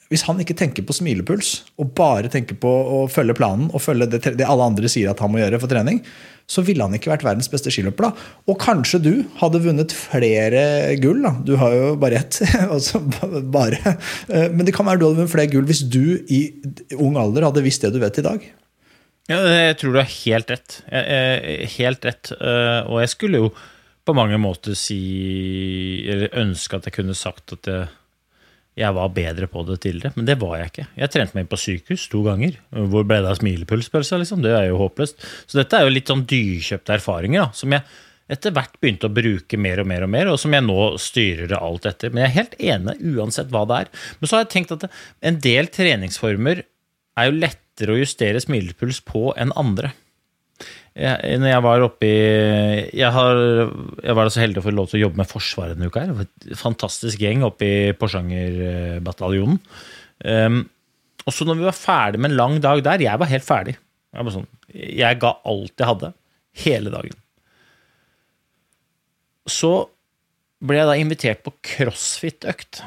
hvis 0.10 0.26
han 0.26 0.40
ikke 0.42 0.58
tenker 0.58 0.86
på 0.86 0.96
smilepuls, 0.98 1.52
og 1.78 1.94
bare 1.98 2.32
tenker 2.34 2.58
på 2.58 2.70
å 2.70 3.04
følge 3.12 3.36
planen 3.38 3.70
og 3.70 3.84
følge 3.84 4.08
det, 4.10 4.24
det, 4.40 4.46
alle 4.48 4.66
andre 4.72 4.90
sier 4.90 5.12
at 5.12 5.22
han 5.22 5.30
må 5.30 5.42
gjøre 5.42 5.60
for 5.62 5.70
trening, 5.70 6.02
så 6.50 6.64
ville 6.66 6.82
han 6.82 6.96
ikke 6.98 7.12
vært 7.12 7.28
verdens 7.28 7.50
beste 7.52 7.70
skiløper. 7.70 8.08
da. 8.08 8.30
Og 8.50 8.58
kanskje 8.62 9.02
du 9.06 9.12
hadde 9.38 9.62
vunnet 9.62 9.94
flere 9.94 10.96
gull. 11.02 11.22
da. 11.22 11.36
Du 11.46 11.54
har 11.62 11.76
jo 11.78 11.92
bare 12.02 12.24
ett. 12.24 12.40
altså 12.74 13.04
bare. 13.54 13.78
Eh, 14.26 14.50
men 14.50 14.66
det 14.66 14.74
kan 14.74 14.90
være 14.90 14.98
du 14.98 15.06
hadde 15.06 15.22
vunnet 15.22 15.36
flere 15.36 15.54
gull 15.54 15.70
hvis 15.70 15.86
du 15.86 16.18
i 16.26 16.42
ung 16.98 17.20
alder 17.22 17.46
hadde 17.46 17.66
visst 17.66 17.86
det 17.86 17.94
du 17.94 18.02
vet 18.02 18.18
i 18.18 18.26
dag. 18.26 18.50
Ja, 19.30 19.44
jeg 19.46 19.78
tror 19.78 19.94
du 19.94 20.02
har 20.02 20.10
helt 20.10 20.50
rett. 20.50 20.80
Helt 21.78 22.10
rett. 22.10 22.34
Eh, 22.34 22.80
og 22.90 23.04
jeg 23.04 23.14
skulle 23.14 23.44
jo 23.44 23.54
på 24.10 24.16
mange 24.18 24.40
måter 24.42 24.74
si 24.74 24.98
Eller 26.10 26.34
ønske 26.42 26.80
at 26.80 26.88
jeg 26.88 26.96
kunne 26.96 27.14
sagt 27.14 27.54
at 27.54 27.70
jeg 27.70 27.86
jeg 28.80 28.96
var 28.96 29.10
bedre 29.12 29.48
på 29.52 29.64
det 29.68 29.80
tidligere, 29.84 30.16
men 30.16 30.28
det 30.28 30.38
var 30.40 30.56
jeg 30.62 30.72
ikke. 30.72 30.86
Jeg 31.02 31.12
trente 31.12 31.36
meg 31.36 31.44
inn 31.44 31.52
på 31.52 31.60
sykehus 31.60 32.06
to 32.12 32.22
ganger. 32.24 32.60
Hvor 32.72 33.08
ble 33.08 33.18
det 33.20 33.32
av 33.34 33.40
smilepulspølsa? 33.42 34.20
Liksom? 34.22 34.44
Det 34.46 34.54
er 34.56 34.70
jo 34.70 34.80
håpløst. 34.80 35.26
Så 35.50 35.60
dette 35.60 35.76
er 35.76 35.88
jo 35.88 35.92
litt 35.92 36.12
sånn 36.12 36.24
dyrkjøpte 36.30 36.96
erfaringer 36.96 37.44
da, 37.44 37.50
som 37.60 37.76
jeg 37.76 37.84
etter 38.30 38.54
hvert 38.54 38.76
begynte 38.78 39.10
å 39.10 39.14
bruke 39.14 39.58
mer 39.58 39.82
og 39.82 39.88
mer, 39.90 40.06
og 40.06 40.12
mer, 40.14 40.30
og 40.30 40.38
som 40.40 40.54
jeg 40.54 40.64
nå 40.64 40.82
styrer 41.02 41.56
alt 41.58 41.88
etter. 41.90 42.14
Men 42.14 42.24
jeg 42.24 42.30
er 42.30 42.38
helt 42.38 42.60
enig 42.76 43.16
uansett 43.18 43.50
hva 43.54 43.66
det 43.70 43.80
er. 43.84 43.94
Men 44.20 44.30
så 44.30 44.38
har 44.38 44.46
jeg 44.46 44.54
tenkt 44.54 44.76
at 44.78 44.86
en 45.26 45.40
del 45.44 45.72
treningsformer 45.74 46.62
er 47.20 47.28
jo 47.28 47.40
lettere 47.40 47.96
å 47.96 48.00
justere 48.00 48.44
smilepuls 48.44 49.02
på 49.08 49.32
enn 49.36 49.56
andre 49.60 49.92
jeg, 51.00 51.40
når 51.40 51.52
jeg 51.52 51.64
var 51.64 51.84
oppe 51.86 52.08
i 52.08 52.16
jeg, 53.00 53.12
har, 53.16 53.38
jeg, 54.04 54.16
var 54.18 54.32
så 54.34 54.42
heldig 54.44 54.60
å 54.62 54.66
få 54.66 54.74
lov 54.76 54.90
til 54.90 55.00
å 55.00 55.04
jobbe 55.06 55.22
med 55.22 55.30
Forsvaret 55.30 55.78
denne 55.78 55.88
uka. 55.88 56.04
her, 56.04 56.26
en 56.26 56.60
Fantastisk 56.60 57.22
gjeng 57.24 57.46
oppe 57.48 57.68
i 57.68 57.78
Porsanger-bataljonen. 58.00 59.62
Um, 60.26 60.60
og 61.24 61.36
så 61.36 61.48
når 61.48 61.60
vi 61.60 61.68
var 61.70 61.78
ferdig 61.78 62.20
med 62.20 62.34
en 62.34 62.40
lang 62.40 62.58
dag 62.60 62.82
der 62.84 63.06
Jeg 63.06 63.22
var 63.22 63.32
helt 63.32 63.46
ferdig. 63.46 63.78
Jeg, 64.12 64.26
var 64.26 64.34
sånn, 64.34 64.50
jeg 64.74 65.20
ga 65.22 65.34
alt 65.48 65.74
jeg 65.78 65.90
hadde. 65.92 66.12
Hele 66.66 66.92
dagen. 66.94 67.18
Så 69.50 69.74
ble 70.60 70.82
jeg 70.82 70.90
da 70.90 70.96
invitert 71.00 71.44
på 71.46 71.54
crossfit-økt. 71.64 72.84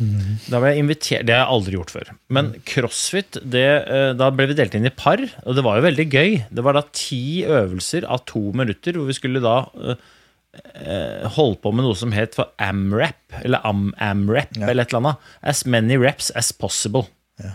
Da 0.00 0.60
ble 0.60 0.70
jeg 0.72 0.82
invitert, 0.82 1.26
Det 1.28 1.34
har 1.34 1.42
jeg 1.44 1.54
aldri 1.54 1.76
gjort 1.76 1.92
før. 1.92 2.12
Men 2.32 2.54
crossfit, 2.68 3.36
det, 3.44 3.66
eh, 3.84 4.12
da 4.16 4.30
ble 4.32 4.46
vi 4.50 4.56
delt 4.56 4.76
inn 4.76 4.88
i 4.88 4.94
par, 4.94 5.20
og 5.44 5.58
det 5.58 5.64
var 5.66 5.76
jo 5.76 5.86
veldig 5.88 6.06
gøy. 6.08 6.38
Det 6.48 6.64
var 6.64 6.78
da 6.78 6.86
ti 6.96 7.44
øvelser 7.44 8.06
av 8.08 8.24
to 8.30 8.40
minutter, 8.56 8.96
hvor 8.96 9.10
vi 9.10 9.18
skulle 9.18 9.42
da 9.44 9.58
uh, 9.76 11.28
holde 11.36 11.60
på 11.62 11.72
med 11.74 11.86
noe 11.86 11.98
som 11.98 12.14
het 12.16 12.38
for 12.38 12.48
AMRAP, 12.62 13.42
eller 13.44 13.60
AMRAP, 13.68 14.56
ja. 14.56 14.70
eller 14.70 14.86
et 14.86 14.94
eller 14.94 15.02
annet. 15.02 15.28
As 15.52 15.66
many 15.68 16.00
reps 16.00 16.32
as 16.38 16.50
possible. 16.52 17.06
Ja. 17.42 17.54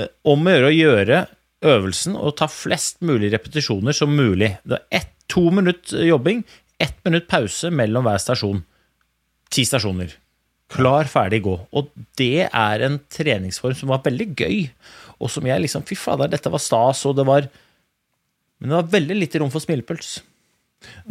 Uh, 0.00 0.08
om 0.32 0.48
å 0.48 0.56
gjøre 0.56 0.72
å 0.72 0.76
gjøre 0.78 1.22
øvelsen 1.62 2.16
og 2.18 2.36
ta 2.40 2.48
flest 2.50 3.02
mulig 3.04 3.30
repetisjoner 3.34 3.94
som 3.94 4.16
mulig. 4.16 4.56
Det 4.64 4.78
var 4.78 4.86
ett, 4.90 5.12
to 5.32 5.46
minutt 5.54 5.92
jobbing, 5.92 6.42
ett 6.82 6.98
minutt 7.06 7.28
pause 7.30 7.70
mellom 7.72 8.08
hver 8.08 8.18
stasjon. 8.20 8.64
Ti 9.52 9.64
stasjoner. 9.68 10.16
Klar, 10.72 11.08
ferdig, 11.10 11.42
gå. 11.44 11.54
Og 11.76 11.90
det 12.18 12.48
er 12.48 12.84
en 12.86 12.98
treningsform 13.12 13.76
som 13.76 13.92
var 13.92 14.04
veldig 14.06 14.28
gøy, 14.38 14.58
og 15.20 15.30
som 15.30 15.46
jeg 15.46 15.64
liksom 15.64 15.84
Fy 15.88 15.98
fader, 15.98 16.30
dette 16.32 16.52
var 16.52 16.62
stas, 16.62 17.04
og 17.08 17.16
det 17.18 17.26
var 17.28 17.48
Men 18.62 18.70
det 18.70 18.76
var 18.78 18.92
veldig 18.92 19.16
lite 19.18 19.40
rom 19.42 19.50
for 19.50 19.58
smilepuls. 19.58 20.20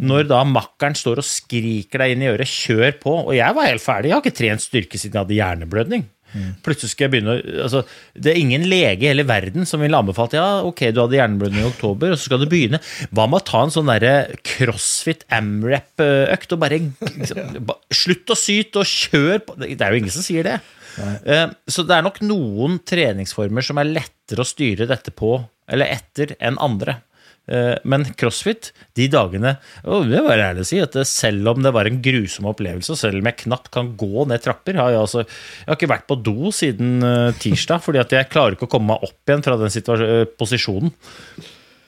Når 0.00 0.24
da 0.30 0.40
makkeren 0.48 0.96
står 0.96 1.20
og 1.20 1.26
skriker 1.26 2.00
deg 2.00 2.14
inn 2.14 2.24
i 2.24 2.30
øret 2.30 2.48
'kjør 2.48 2.96
på', 3.00 3.26
og 3.28 3.34
jeg 3.36 3.54
var 3.54 3.68
helt 3.68 3.84
ferdig, 3.84 4.08
jeg 4.08 4.16
har 4.16 4.22
ikke 4.24 4.38
trent 4.38 4.64
styrke 4.64 4.98
siden 4.98 5.12
jeg 5.12 5.24
hadde 5.24 5.36
hjerneblødning. 5.36 6.04
Mm. 6.32 6.52
Plutselig 6.64 6.94
skal 6.94 7.04
jeg 7.06 7.12
begynne 7.12 7.34
altså, 7.60 7.82
Det 8.16 8.30
er 8.32 8.38
ingen 8.40 8.62
lege 8.64 9.04
i 9.04 9.10
hele 9.10 9.26
verden 9.28 9.66
som 9.68 9.82
ville 9.84 9.98
anbefalt 9.98 10.32
ja, 10.36 10.62
ok, 10.64 10.86
du 10.88 11.02
hadde 11.02 11.18
hjerneblødning 11.18 11.60
i 11.60 11.68
oktober, 11.68 12.14
og 12.14 12.20
så 12.20 12.30
skal 12.30 12.40
du 12.40 12.48
begynne. 12.48 12.80
Hva 13.12 13.26
med 13.28 13.42
å 13.42 13.46
ta 13.52 13.64
en 13.66 13.74
sånn 13.74 13.90
derre 13.92 14.14
crossfit 14.46 15.26
amrap-økt 15.32 16.56
og 16.56 16.62
bare 16.62 16.80
liksom, 16.80 17.72
Slutt 17.92 18.32
å 18.32 18.38
syte 18.38 18.80
og 18.82 18.88
kjør 18.88 19.42
på 19.44 19.58
Det 19.60 19.76
er 19.76 19.92
jo 19.92 20.02
ingen 20.02 20.14
som 20.14 20.24
sier 20.24 20.46
det. 20.48 20.58
Nei. 20.98 21.14
Eh, 21.34 21.46
så 21.72 21.84
det 21.88 21.96
er 21.96 22.04
nok 22.04 22.20
noen 22.24 22.78
treningsformer 22.88 23.64
som 23.64 23.80
er 23.80 23.92
lettere 23.92 24.44
å 24.44 24.48
styre 24.48 24.88
dette 24.90 25.14
på 25.14 25.36
eller 25.72 25.92
etter 25.94 26.34
enn 26.42 26.58
andre. 26.60 26.98
Eh, 27.50 27.74
men 27.90 28.04
crossfit, 28.14 28.68
de 28.94 29.08
dagene 29.10 29.56
og 29.82 30.06
Det 30.06 30.20
var 30.22 30.38
ærlig 30.38 30.62
å 30.62 30.68
si 30.68 30.76
at 30.78 30.94
selv 31.10 31.50
om 31.50 31.64
det 31.64 31.72
var 31.74 31.88
en 31.90 31.98
grusom 32.04 32.46
opplevelse, 32.52 32.94
selv 33.00 33.18
om 33.18 33.26
jeg 33.26 33.40
knapt 33.42 33.72
kan 33.74 33.88
gå 33.98 34.26
ned 34.30 34.44
trapper 34.44 34.78
har 34.78 34.92
jeg, 34.94 35.00
altså, 35.00 35.24
jeg 35.26 35.70
har 35.72 35.78
ikke 35.80 35.90
vært 35.90 36.06
på 36.10 36.18
do 36.22 36.52
siden 36.54 37.02
eh, 37.06 37.34
tirsdag, 37.42 37.82
fordi 37.82 38.02
at 38.02 38.14
jeg 38.14 38.30
klarer 38.30 38.54
ikke 38.54 38.68
å 38.70 38.74
komme 38.76 38.92
meg 38.92 39.06
opp 39.08 39.26
igjen 39.26 39.42
fra 39.42 39.58
den 39.58 39.74
eh, 40.06 40.22
posisjonen. 40.38 40.94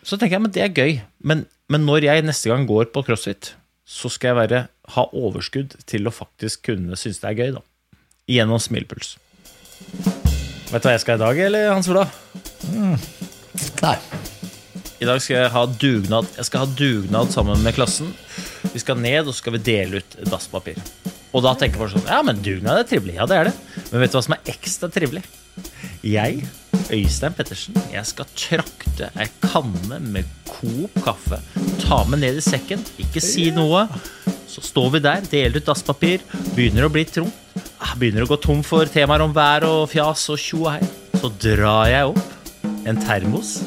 Så 0.05 0.19
tenker 0.19 0.37
jeg 0.37 0.45
men 0.45 0.55
det 0.55 0.65
er 0.65 0.75
gøy. 0.75 0.99
Men, 1.23 1.47
men, 1.71 1.87
når 1.87 2.11
jeg 2.11 2.27
neste 2.27 2.51
gang 2.51 2.67
går 2.69 2.91
på 2.93 3.05
crossfit, 3.07 3.55
så 3.87 4.11
skal 4.11 4.33
jeg 4.33 4.41
være, 4.43 4.65
ha 4.97 5.07
overskudd 5.15 5.79
til 5.89 6.09
å 6.09 6.13
faktisk 6.13 6.67
kunne 6.67 6.99
synes 6.99 7.23
det 7.23 7.31
er 7.31 7.41
gøy. 7.41 7.55
da 7.61 7.65
Gjennom 8.35 8.61
smilpuls. 8.61 9.15
Vet 10.73 10.83
du 10.83 10.89
hva 10.89 10.97
jeg 10.97 11.05
skal 11.05 11.21
i 11.21 11.23
dag, 11.23 11.45
eller 11.47 11.71
Hans 11.77 11.91
Ola? 11.93 12.09
Mm. 12.73 12.97
Nei. 13.85 13.99
I 15.05 15.09
dag 15.09 15.21
skal 15.21 15.37
jeg 15.37 15.53
ha 15.53 15.63
dugnad 15.69 16.29
Jeg 16.39 16.47
skal 16.49 16.63
ha 16.63 16.75
dugnad 16.79 17.33
sammen 17.35 17.61
med 17.61 17.75
klassen. 17.77 18.15
Vi 18.73 18.81
skal 18.81 18.97
ned 18.97 19.27
og 19.27 19.35
så 19.35 19.43
skal 19.43 19.59
vi 19.59 19.65
dele 19.67 20.01
ut 20.01 20.15
dasspapir. 20.31 20.79
Og 21.37 21.43
da 21.45 21.53
tenker 21.61 21.83
folk 21.83 21.93
sånn 21.93 22.09
Ja, 22.09 22.23
men 22.25 22.41
dugnad 22.41 22.81
er 22.81 22.87
trivelig. 22.89 23.19
Ja, 23.19 23.27
det 23.29 23.37
er 23.37 23.51
det. 23.51 23.53
Men 23.91 24.01
vet 24.01 24.15
du 24.15 24.17
hva 24.17 24.23
som 24.25 24.37
er 24.39 24.53
ekstra 24.55 24.89
trivelig? 24.95 25.21
Jeg, 26.05 26.47
Øystein 26.89 27.37
Pettersen, 27.37 27.77
jeg 27.93 28.09
skal 28.09 28.31
trakte 28.33 29.11
ei 29.21 29.29
kanne 29.45 30.01
med 30.01 30.31
Coop 30.49 30.97
kaffe. 31.05 31.43
Ta 31.85 32.01
med 32.09 32.25
ned 32.25 32.41
i 32.41 32.45
sekken. 32.45 32.81
Ikke 33.05 33.21
si 33.25 33.51
noe. 33.53 33.85
Så 34.49 34.65
står 34.65 34.95
vi 34.97 35.05
der, 35.05 35.29
deler 35.29 35.61
ut 35.61 35.69
dasspapir. 35.69 36.25
Begynner 36.57 36.89
å 36.89 36.93
bli 36.95 37.05
tomt. 37.11 37.43
Ah, 37.77 37.93
begynner 38.01 38.25
å 38.25 38.31
gå 38.33 38.41
tom 38.41 38.65
for 38.65 38.89
temaer 38.89 39.27
om 39.27 39.37
vær 39.37 39.69
og 39.69 39.85
fjas 39.93 40.31
og 40.33 40.41
tjo 40.41 40.65
og 40.65 40.79
hei. 40.79 40.93
Så 41.21 41.29
drar 41.45 41.93
jeg 41.93 42.15
opp 42.15 42.89
en 42.89 43.05
termos 43.05 43.59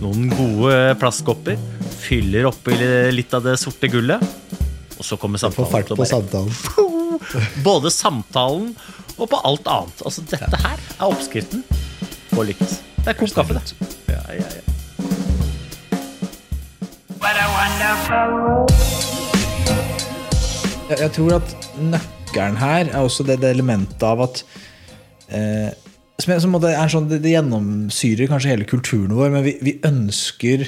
noen 0.00 0.30
gode 0.32 0.76
plastkopper, 1.00 1.58
fyller 2.00 2.48
oppi 2.48 2.76
litt 3.12 3.34
av 3.36 3.44
det 3.44 3.56
sorte 3.60 3.90
gullet, 3.92 4.22
og 4.96 5.04
så 5.06 5.18
kommer 5.20 5.40
samtalen. 5.40 5.96
På 5.96 6.08
samtalen. 6.08 6.52
Både 7.66 7.92
samtalen 7.92 8.72
og 9.20 9.28
på 9.28 9.40
alt 9.44 9.68
annet. 9.68 10.02
Altså, 10.04 10.24
dette 10.30 10.60
her 10.64 10.80
er 10.96 11.06
oppskriften 11.06 11.64
på 12.30 12.42
å 12.42 12.46
lykkes. 12.48 12.80
Det 13.00 13.12
er 13.12 13.18
kokt 13.20 13.36
kaffe, 13.36 13.56
det. 13.56 13.88
Ja, 14.12 14.22
ja, 14.36 14.48
ja. 14.58 14.66
Jeg 20.90 21.12
tror 21.14 21.36
at 21.38 21.52
nøkkelen 21.78 22.56
her 22.58 22.88
er 22.90 22.98
også 23.00 23.24
det, 23.28 23.38
det 23.42 23.52
elementet 23.54 24.02
av 24.04 24.24
at 24.24 24.42
eh, 25.30 25.70
det, 26.26 26.38
sånn, 26.92 27.08
det, 27.10 27.20
det, 27.24 27.34
gjennomsyrer 27.34 28.30
kanskje 28.30 28.52
hele 28.52 28.68
kulturen 28.68 29.16
vår, 29.16 29.32
men 29.34 29.44
vi, 29.46 29.56
vi, 29.64 29.76
ønsker 29.86 30.66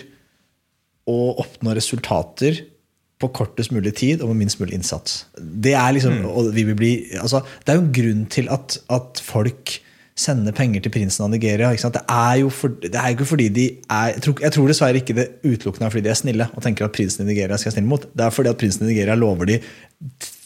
å 1.10 1.18
oppnå 1.42 1.74
resultater 1.76 2.62
på 3.22 3.30
kortest 3.34 3.72
mulig 3.74 3.94
tid 3.98 4.22
og 4.22 4.32
med 4.32 4.44
minst 4.44 4.60
mulig 4.60 4.76
innsats. 4.78 5.24
Det 5.38 5.74
er 5.78 5.94
liksom, 5.94 6.22
mm. 6.24 6.74
bli, 6.78 6.92
altså, 7.20 7.42
det 7.62 7.72
er 7.72 7.78
jo 7.78 7.84
en 7.84 7.96
grunn 7.98 8.22
til 8.32 8.50
at, 8.54 8.78
at, 8.92 9.22
folk 9.22 9.78
sender 10.22 10.52
penger 10.54 10.82
til 10.84 10.92
prinsen 10.92 11.24
av 11.24 11.30
Nigeria. 11.32 11.70
Det 11.72 12.02
er 12.02 12.34
jo 12.42 12.50
for, 12.52 12.74
det 12.82 12.98
er 13.00 13.14
ikke 13.14 13.26
fordi 13.26 13.46
de 13.54 13.64
er 13.90 14.10
jeg 14.12 14.24
tror, 14.26 14.34
jeg 14.44 14.54
tror, 14.54 14.66
dessverre 14.68 15.00
ikke 15.00 15.16
det 15.16 15.24
utelukkende 15.40 15.88
er 15.88 15.94
fordi 15.94 16.04
de 16.04 16.12
er 16.12 16.18
snille 16.18 16.48
og 16.52 16.66
tenker 16.66 16.84
at 16.86 16.94
prinsen 16.94 17.24
i 17.24 17.30
Nigeria 17.30 17.56
skal 17.58 17.72
snille 17.74 17.88
mot. 17.88 18.04
Det 18.12 18.26
er 18.26 18.34
fordi 18.34 18.52
at 18.52 18.60
prinsen 18.60 18.84
i 18.84 18.90
Nigeria 18.90 19.16
lover 19.18 19.48
de 19.48 19.56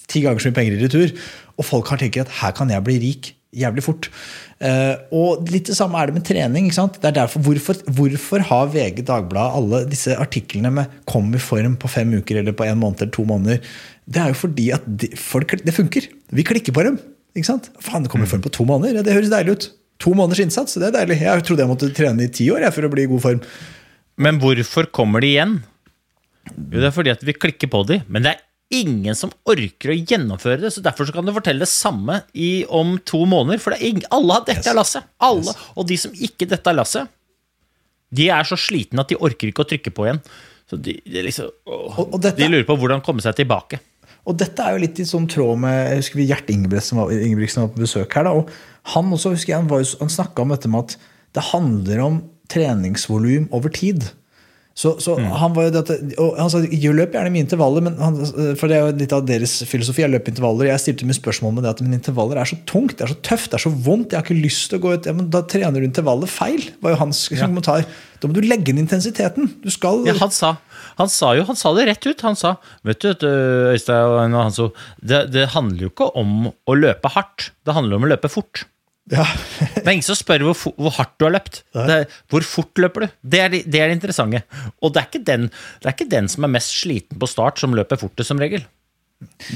ti 0.07 0.23
ganger 0.23 0.41
så 0.41 0.53
mye 0.53 0.59
penger 0.61 0.77
i 0.77 0.85
retur. 0.85 1.17
Og 1.59 1.67
folk 1.67 1.91
har 1.91 2.01
tenkt 2.01 2.21
at 2.23 2.33
her 2.41 2.55
kan 2.57 2.71
jeg 2.71 2.87
bli 2.87 3.01
rik 3.03 3.33
jævlig 3.55 3.85
fort. 3.85 4.09
Uh, 4.57 4.97
og 5.15 5.51
litt 5.53 5.69
det 5.69 5.77
samme 5.79 6.01
er 6.01 6.11
det 6.11 6.17
med 6.19 6.27
trening. 6.27 6.69
Det 6.71 7.11
er 7.11 7.17
derfor, 7.21 7.45
hvorfor, 7.45 7.81
hvorfor 7.99 8.45
har 8.51 8.71
VG 8.73 9.03
Dagbladet 9.07 9.61
alle 9.61 9.83
disse 9.91 10.17
artiklene 10.17 10.73
med 10.73 10.97
'kom 11.07 11.35
i 11.35 11.43
form 11.43 11.77
på 11.77 11.89
fem 11.89 12.13
uker' 12.17 12.41
eller 12.41 12.53
på 12.53 12.65
en 12.65 12.79
måned 12.79 13.03
eller 13.03 13.13
to 13.13 13.25
måneder? 13.25 13.61
Det 14.09 14.23
er 14.23 14.29
jo 14.29 14.35
fordi 14.35 14.71
at 14.71 14.83
de, 14.87 15.09
folk, 15.17 15.57
det 15.65 15.75
funker. 15.75 16.09
Vi 16.33 16.43
klikker 16.43 16.73
på 16.73 16.85
dem. 16.85 16.99
Ikke 17.37 17.53
sant? 17.53 17.71
Faen, 17.81 18.03
det 18.03 18.11
kommer 18.11 18.27
i 18.27 18.31
form 18.31 18.43
på 18.43 18.53
to 18.53 18.65
måneder. 18.65 18.97
Ja, 18.97 19.03
det 19.03 19.13
høres 19.13 19.31
deilig 19.31 19.53
ut. 19.53 19.71
To 19.99 20.13
måneders 20.17 20.41
innsats, 20.45 20.77
det 20.77 20.89
er 20.89 20.99
deilig. 21.01 21.21
Jeg 21.21 21.45
trodde 21.45 21.65
jeg 21.65 21.69
måtte 21.69 21.93
trene 21.97 22.25
i 22.25 22.33
ti 22.33 22.49
år 22.53 22.65
jeg, 22.67 22.75
for 22.77 22.87
å 22.87 22.93
bli 22.93 23.05
i 23.05 23.11
god 23.11 23.23
form. 23.25 23.41
Men 24.17 24.41
hvorfor 24.41 24.89
kommer 24.93 25.21
de 25.21 25.35
igjen? 25.35 25.59
Jo, 26.55 26.81
det 26.81 26.89
er 26.89 26.95
fordi 26.95 27.13
at 27.13 27.25
vi 27.27 27.35
klikker 27.37 27.71
på 27.73 27.83
dem. 27.89 28.05
Men 28.09 28.25
det 28.25 28.35
er 28.35 28.46
ingen 28.73 29.15
som 29.15 29.31
orker 29.47 29.93
å 29.93 29.97
gjennomføre 29.99 30.61
det. 30.65 30.73
Så 30.75 30.83
derfor 30.83 31.07
så 31.07 31.15
kan 31.15 31.25
du 31.27 31.33
fortelle 31.33 31.63
det 31.63 31.71
samme 31.71 32.23
i, 32.35 32.65
om 32.69 32.97
to 33.07 33.25
måneder. 33.29 33.61
For 33.63 33.73
er 33.77 34.03
alle 34.11 34.33
har 34.41 34.45
dette 34.49 34.67
Yes. 34.67 34.75
lasset. 34.75 35.05
Alle. 35.21 35.55
Og 35.77 35.87
de 35.87 35.97
som 35.97 36.13
ikke 36.13 36.49
dette 36.51 36.75
lasset, 36.75 37.09
de 38.13 38.29
er 38.31 38.43
så 38.45 38.57
slitne 38.59 39.01
at 39.03 39.09
de 39.09 39.17
orker 39.19 39.49
ikke 39.51 39.65
å 39.65 39.69
trykke 39.71 39.93
på 39.95 40.07
igjen. 40.07 40.21
Så 40.71 40.81
de, 40.83 40.97
de, 41.07 41.23
liksom, 41.23 41.51
åh, 41.67 41.99
Og- 41.99 42.15
og 42.15 42.21
dette- 42.23 42.39
de 42.39 42.49
lurer 42.49 42.65
på 42.67 42.77
hvordan 42.77 43.03
komme 43.05 43.21
seg 43.23 43.37
tilbake. 43.37 43.79
Og 44.27 44.37
dette 44.37 44.59
er 44.59 44.73
jo 44.75 44.79
litt 44.83 44.99
i 44.99 45.05
sånn 45.05 45.29
tråd 45.29 45.59
med 45.59 45.89
jeg 45.91 45.99
husker 46.03 46.17
vi 46.17 46.27
Gjert 46.27 46.49
Ingebrigtsen 46.51 46.97
var, 46.99 47.11
Ingebrigtsen 47.11 47.63
var 47.63 47.69
på 47.69 47.83
besøk 47.85 48.13
her. 48.15 48.25
Da, 48.25 48.31
og 48.33 48.51
Han 48.95 49.11
også 49.13 49.31
husker 49.31 49.53
jeg, 49.53 49.57
han, 49.61 49.69
var 49.69 49.79
han 49.79 50.09
snakka 50.09 50.43
om 50.43 50.49
dette 50.49 50.69
med 50.69 50.81
at 50.85 50.97
det 51.35 51.43
handler 51.53 52.01
om 52.05 52.31
treningsvolum 52.49 53.49
over 53.53 53.69
tid. 53.69 54.11
Så, 54.77 54.91
så 55.01 55.15
han 55.17 55.55
var 55.57 55.71
jo 55.71 55.73
dette, 55.73 55.95
og 56.21 56.35
han 56.37 56.51
sa 56.53 56.59
jeg 56.61 56.93
løp 56.93 57.15
gjerne 57.17 57.31
mine 57.33 57.47
intervaller, 57.47 57.81
men 57.87 57.95
han, 57.97 58.19
for 58.61 58.69
det 58.69 58.77
er 58.77 58.83
jo 58.85 58.97
litt 59.01 59.15
av 59.17 59.23
deres 59.25 59.55
filosofi. 59.65 60.03
Jeg 60.05 60.13
løper 60.13 60.35
intervaller, 60.35 60.69
jeg 60.69 60.83
stilte 60.83 61.09
mye 61.09 61.17
spørsmål 61.17 61.55
med 61.57 61.65
det 61.65 61.71
at 61.71 61.81
men 61.81 61.97
intervaller 61.97 62.43
er 62.43 62.51
så 62.51 62.59
tungt, 62.69 62.99
det 62.99 63.07
er 63.07 63.15
så 63.15 63.17
tøft, 63.25 63.49
det 63.55 63.57
er 63.57 63.65
så 63.65 63.73
vondt. 63.73 64.13
Jeg 64.13 64.21
har 64.21 64.27
ikke 64.27 64.37
lyst 64.37 64.69
til 64.69 64.77
å 64.77 64.85
gå 64.85 64.93
ut. 64.99 65.09
Ja, 65.09 65.17
men 65.17 65.31
da 65.33 65.41
trener 65.49 65.81
du 65.81 65.89
intervallet 65.89 66.29
feil, 66.29 66.69
var 66.85 66.93
jo 66.93 67.01
hans 67.07 67.23
kommentar. 67.33 67.89
Da 68.21 68.29
må 68.29 68.37
du 68.37 68.45
legge 68.45 68.75
inn 68.75 68.83
intensiteten. 68.85 69.49
Du 69.65 69.73
skal 69.73 70.05
Ja, 70.11 70.19
han 70.21 70.37
sa, 70.37 70.55
han 71.01 71.11
sa 71.13 71.33
jo 71.37 71.49
Han 71.49 71.57
sa 71.57 71.73
det 71.77 71.89
rett 71.89 72.05
ut. 72.05 72.29
Han 72.29 72.37
sa 72.37 72.57
Vet 72.85 73.05
du, 73.05 73.27
Øystein 73.73 74.37
og 74.37 74.43
Hanso, 74.43 74.71
det, 75.01 75.27
det 75.33 75.51
handler 75.57 75.89
jo 75.89 75.93
ikke 75.95 76.13
om 76.21 76.51
å 76.53 76.77
løpe 76.77 77.17
hardt. 77.17 77.51
Det 77.65 77.77
handler 77.77 77.97
om 77.97 78.05
å 78.05 78.13
løpe 78.13 78.29
fort. 78.33 78.67
Ja. 79.13 79.27
Det 79.77 79.85
er 79.85 79.93
ingen 79.95 80.07
som 80.07 80.19
spør 80.19 80.49
hvor, 80.49 80.73
hvor 80.75 80.95
hardt 80.99 81.15
du 81.21 81.29
har 81.29 81.37
løpt. 81.37 81.61
Er, 81.79 82.07
hvor 82.33 82.47
fort 82.47 82.81
løper 82.83 83.07
du? 83.07 83.19
Det 83.23 83.43
er, 83.43 83.53
det, 83.53 83.63
det 83.71 83.83
er 83.83 83.91
det 83.91 83.99
interessante. 84.01 84.43
Og 84.83 84.95
det 84.95 85.03
er, 85.03 85.11
ikke 85.11 85.27
den, 85.29 85.51
det 85.83 85.91
er 85.91 85.95
ikke 85.95 86.11
den 86.17 86.31
som 86.33 86.47
er 86.47 86.57
mest 86.57 86.75
sliten 86.81 87.21
på 87.21 87.29
start, 87.31 87.63
som 87.63 87.77
løper 87.77 88.01
fortest, 88.01 88.33
som 88.33 88.43
regel. 88.43 88.67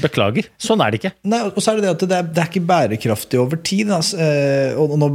Beklager. 0.01 0.47
Sånn 0.61 0.81
er 0.81 0.93
det 0.93 1.01
ikke. 1.01 1.11
Nei, 1.29 1.43
og 1.51 1.59
så 1.61 1.73
er 1.73 1.77
det 1.77 1.85
det 1.85 1.91
at 1.91 2.03
det 2.07 2.17
er, 2.17 2.29
det 2.31 2.41
er 2.41 2.49
ikke 2.49 2.63
bærekraftig 2.71 3.41
over 3.41 3.59
tid. 3.61 3.91
Altså, 3.93 4.17
eh, 4.23 4.79
og, 4.79 4.95
og 4.95 5.01
nå 5.03 5.09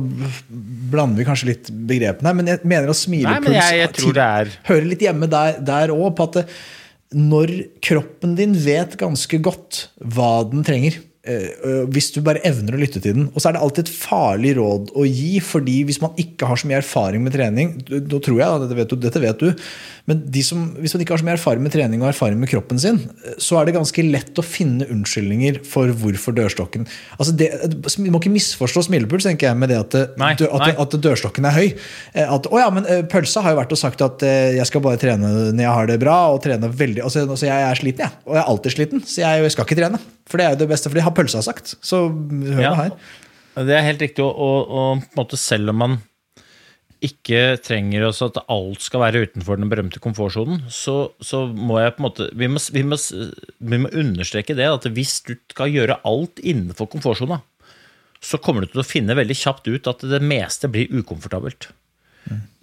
blander 0.93 1.19
vi 1.19 1.27
kanskje 1.27 1.51
litt 1.51 1.71
begrepene 1.73 2.31
her, 2.31 2.39
men 2.39 2.53
jeg 2.53 2.63
mener 2.63 2.93
at 2.93 3.01
smilepuls 3.01 4.21
er 4.23 4.53
hører 4.69 4.91
litt 4.93 5.03
hjemme 5.03 5.31
der 5.33 5.95
òg, 5.95 6.13
på 6.19 6.29
at 6.29 6.53
når 7.17 7.53
kroppen 7.87 8.35
din 8.39 8.55
vet 8.59 8.97
ganske 9.01 9.39
godt 9.43 9.87
hva 10.15 10.41
den 10.51 10.65
trenger 10.67 10.99
hvis 11.91 12.13
du 12.15 12.21
bare 12.27 12.41
evner 12.47 12.77
å 12.77 12.81
lytte 12.81 13.01
til 13.03 13.17
den. 13.17 13.27
Og 13.35 13.43
så 13.43 13.49
er 13.51 13.57
det 13.57 13.63
alltid 13.67 13.85
et 13.89 13.95
farlig 13.99 14.55
råd 14.61 14.93
å 14.95 15.07
gi, 15.09 15.41
fordi 15.43 15.81
hvis 15.89 16.01
man 16.05 16.15
ikke 16.23 16.47
har 16.51 16.61
så 16.61 16.69
mye 16.71 16.79
erfaring 16.83 17.25
med 17.27 17.35
trening 17.35 17.73
Da 17.87 18.21
tror 18.23 18.39
jeg, 18.39 18.61
dette 18.63 18.79
vet 18.79 18.93
du, 18.93 18.97
dette 19.03 19.23
vet 19.23 19.43
du 19.43 19.67
men 20.07 20.21
de 20.31 20.43
som, 20.47 20.61
hvis 20.79 20.93
man 20.95 21.03
ikke 21.03 21.17
har 21.17 21.19
så 21.19 21.27
mye 21.27 21.35
erfaring 21.35 21.65
med 21.65 21.73
trening 21.75 22.03
og 22.05 22.07
erfaring 22.13 22.39
med 22.39 22.47
kroppen 22.47 22.79
sin, 22.79 23.01
eh, 23.27 23.33
så 23.43 23.57
er 23.59 23.67
det 23.67 23.73
ganske 23.75 24.05
lett 24.07 24.39
å 24.39 24.45
finne 24.47 24.87
unnskyldninger 24.95 25.59
for 25.67 25.91
hvorfor 25.99 26.37
dørstokken 26.37 26.85
altså 27.17 27.35
det, 27.35 27.49
Du 27.75 27.89
må 28.15 28.21
ikke 28.21 28.31
misforstå 28.37 28.85
smilepuls 28.87 29.27
tenker 29.27 29.49
jeg, 29.51 29.59
med 29.59 29.73
det 29.75 29.81
at, 29.83 29.97
Nei, 30.21 30.31
dø- 30.39 30.47
at, 30.55 30.79
at 30.85 30.95
dørstokken 31.03 31.49
er 31.51 31.57
høy. 31.59 31.67
Eh, 32.15 32.23
At, 32.37 32.47
å 32.47 32.61
ja, 32.63 32.69
men 32.71 32.87
eh, 32.87 33.03
Pølsa 33.11 33.43
har 33.43 33.57
jo 33.57 33.59
vært 33.59 33.75
og 33.75 33.81
sagt 33.83 34.05
at 34.07 34.23
eh, 34.27 34.55
jeg 34.61 34.71
skal 34.71 34.85
bare 34.87 35.01
trene 35.03 35.33
når 35.51 35.65
jeg 35.67 35.75
har 35.81 35.91
det 35.91 35.99
bra. 36.07 36.19
og 36.37 36.43
trene 36.47 36.71
veldig, 36.71 37.03
altså, 37.03 37.27
altså 37.27 37.51
Jeg 37.51 37.67
er 37.73 37.83
sliten, 37.83 38.07
jeg. 38.07 38.23
Og 38.31 38.39
jeg 38.39 38.45
er 38.45 38.53
alltid 38.55 38.77
sliten, 38.77 39.03
så 39.03 39.25
jeg 39.27 39.57
skal 39.57 39.67
ikke 39.67 39.81
trene. 39.83 39.99
For 40.27 40.41
det 40.41 40.47
er 40.47 40.55
jo 40.57 40.63
det 40.65 40.71
beste, 40.73 40.91
for 40.91 40.99
de 40.99 41.05
har 41.07 41.15
Pølsa 41.15 41.43
sagt. 41.45 41.77
Så 41.85 42.07
hør 42.11 42.63
Ja. 42.63 42.75
her. 42.75 42.91
Det 43.57 43.73
er 43.73 43.87
helt 43.87 44.03
riktig. 44.03 44.25
Og, 44.25 44.35
og, 44.37 45.01
på 45.01 45.17
en 45.17 45.23
måte 45.23 45.39
selv 45.41 45.73
om 45.73 45.79
man 45.85 45.99
ikke 47.07 47.59
trenger 47.61 48.07
også 48.07 48.31
at 48.31 48.39
alt 48.51 48.83
skal 48.83 49.03
være 49.05 49.27
utenfor 49.29 49.61
den 49.61 49.69
berømte 49.71 50.01
komfortsonen, 50.03 50.65
så, 50.73 51.13
så 51.21 51.45
må 51.47 51.79
jeg 51.81 51.95
på 51.95 52.01
en 52.01 52.07
måte 52.09 52.29
vi 52.35 52.49
må, 52.49 52.61
vi, 52.73 52.83
må, 52.89 52.97
vi 52.97 53.81
må 53.83 53.91
understreke 53.93 54.57
det 54.57 54.67
at 54.71 54.89
hvis 54.97 55.21
du 55.29 55.35
skal 55.53 55.73
gjøre 55.75 56.01
alt 56.09 56.41
innenfor 56.41 56.89
komfortsona, 56.97 57.43
så 58.25 58.41
kommer 58.43 58.65
du 58.65 58.73
til 58.73 58.83
å 58.83 58.87
finne 58.87 59.17
veldig 59.17 59.37
kjapt 59.39 59.69
ut 59.69 59.91
at 59.93 60.07
det 60.09 60.23
meste 60.25 60.71
blir 60.73 60.91
ukomfortabelt. 60.91 61.69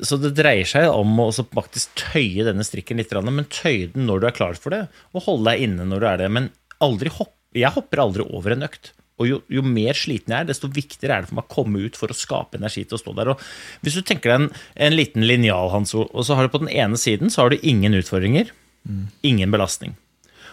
Så 0.03 0.17
det 0.19 0.33
dreier 0.35 0.67
seg 0.67 0.89
om 0.91 1.13
å 1.23 1.29
faktisk 1.31 1.93
tøye 1.99 2.43
denne 2.43 2.65
strikken 2.67 2.99
litt, 2.99 3.13
men 3.23 3.47
tøye 3.47 3.87
den 3.93 4.09
når 4.09 4.19
du 4.19 4.27
er 4.27 4.35
klar 4.35 4.59
for 4.59 4.75
det, 4.75 4.81
og 5.13 5.23
holde 5.29 5.53
deg 5.53 5.63
inne 5.69 5.85
når 5.87 6.03
du 6.03 6.07
er 6.09 6.19
det. 6.23 6.29
Men 6.35 6.49
aldri 6.83 7.13
hopp, 7.15 7.37
jeg 7.53 7.73
hopper 7.75 8.01
aldri 8.03 8.25
over 8.25 8.55
en 8.55 8.67
økt. 8.67 8.91
Og 9.21 9.29
jo, 9.29 9.39
jo 9.51 9.61
mer 9.65 9.95
sliten 9.97 10.33
jeg 10.33 10.43
er, 10.43 10.49
desto 10.49 10.69
viktigere 10.73 11.19
er 11.19 11.23
det 11.23 11.29
for 11.29 11.37
meg 11.37 11.45
å 11.45 11.53
komme 11.53 11.83
ut 11.85 11.97
for 11.99 12.09
å 12.09 12.17
skape 12.17 12.57
energi 12.57 12.81
til 12.87 12.97
å 12.97 13.01
stå 13.01 13.13
der. 13.19 13.33
Og 13.33 13.43
hvis 13.85 13.97
du 13.99 14.01
tenker 14.01 14.31
deg 14.31 14.39
en, 14.39 14.47
en 14.87 14.97
liten 14.97 15.25
linjal, 15.29 15.69
Hans 15.73 15.93
og 15.95 16.21
så 16.25 16.37
har 16.37 16.47
du 16.47 16.53
på 16.53 16.63
den 16.63 16.71
ene 16.73 16.97
siden 16.99 17.33
så 17.33 17.45
har 17.45 17.53
du 17.53 17.61
ingen 17.61 17.93
utfordringer, 17.99 18.49
ingen 19.21 19.53
belastning. 19.53 19.93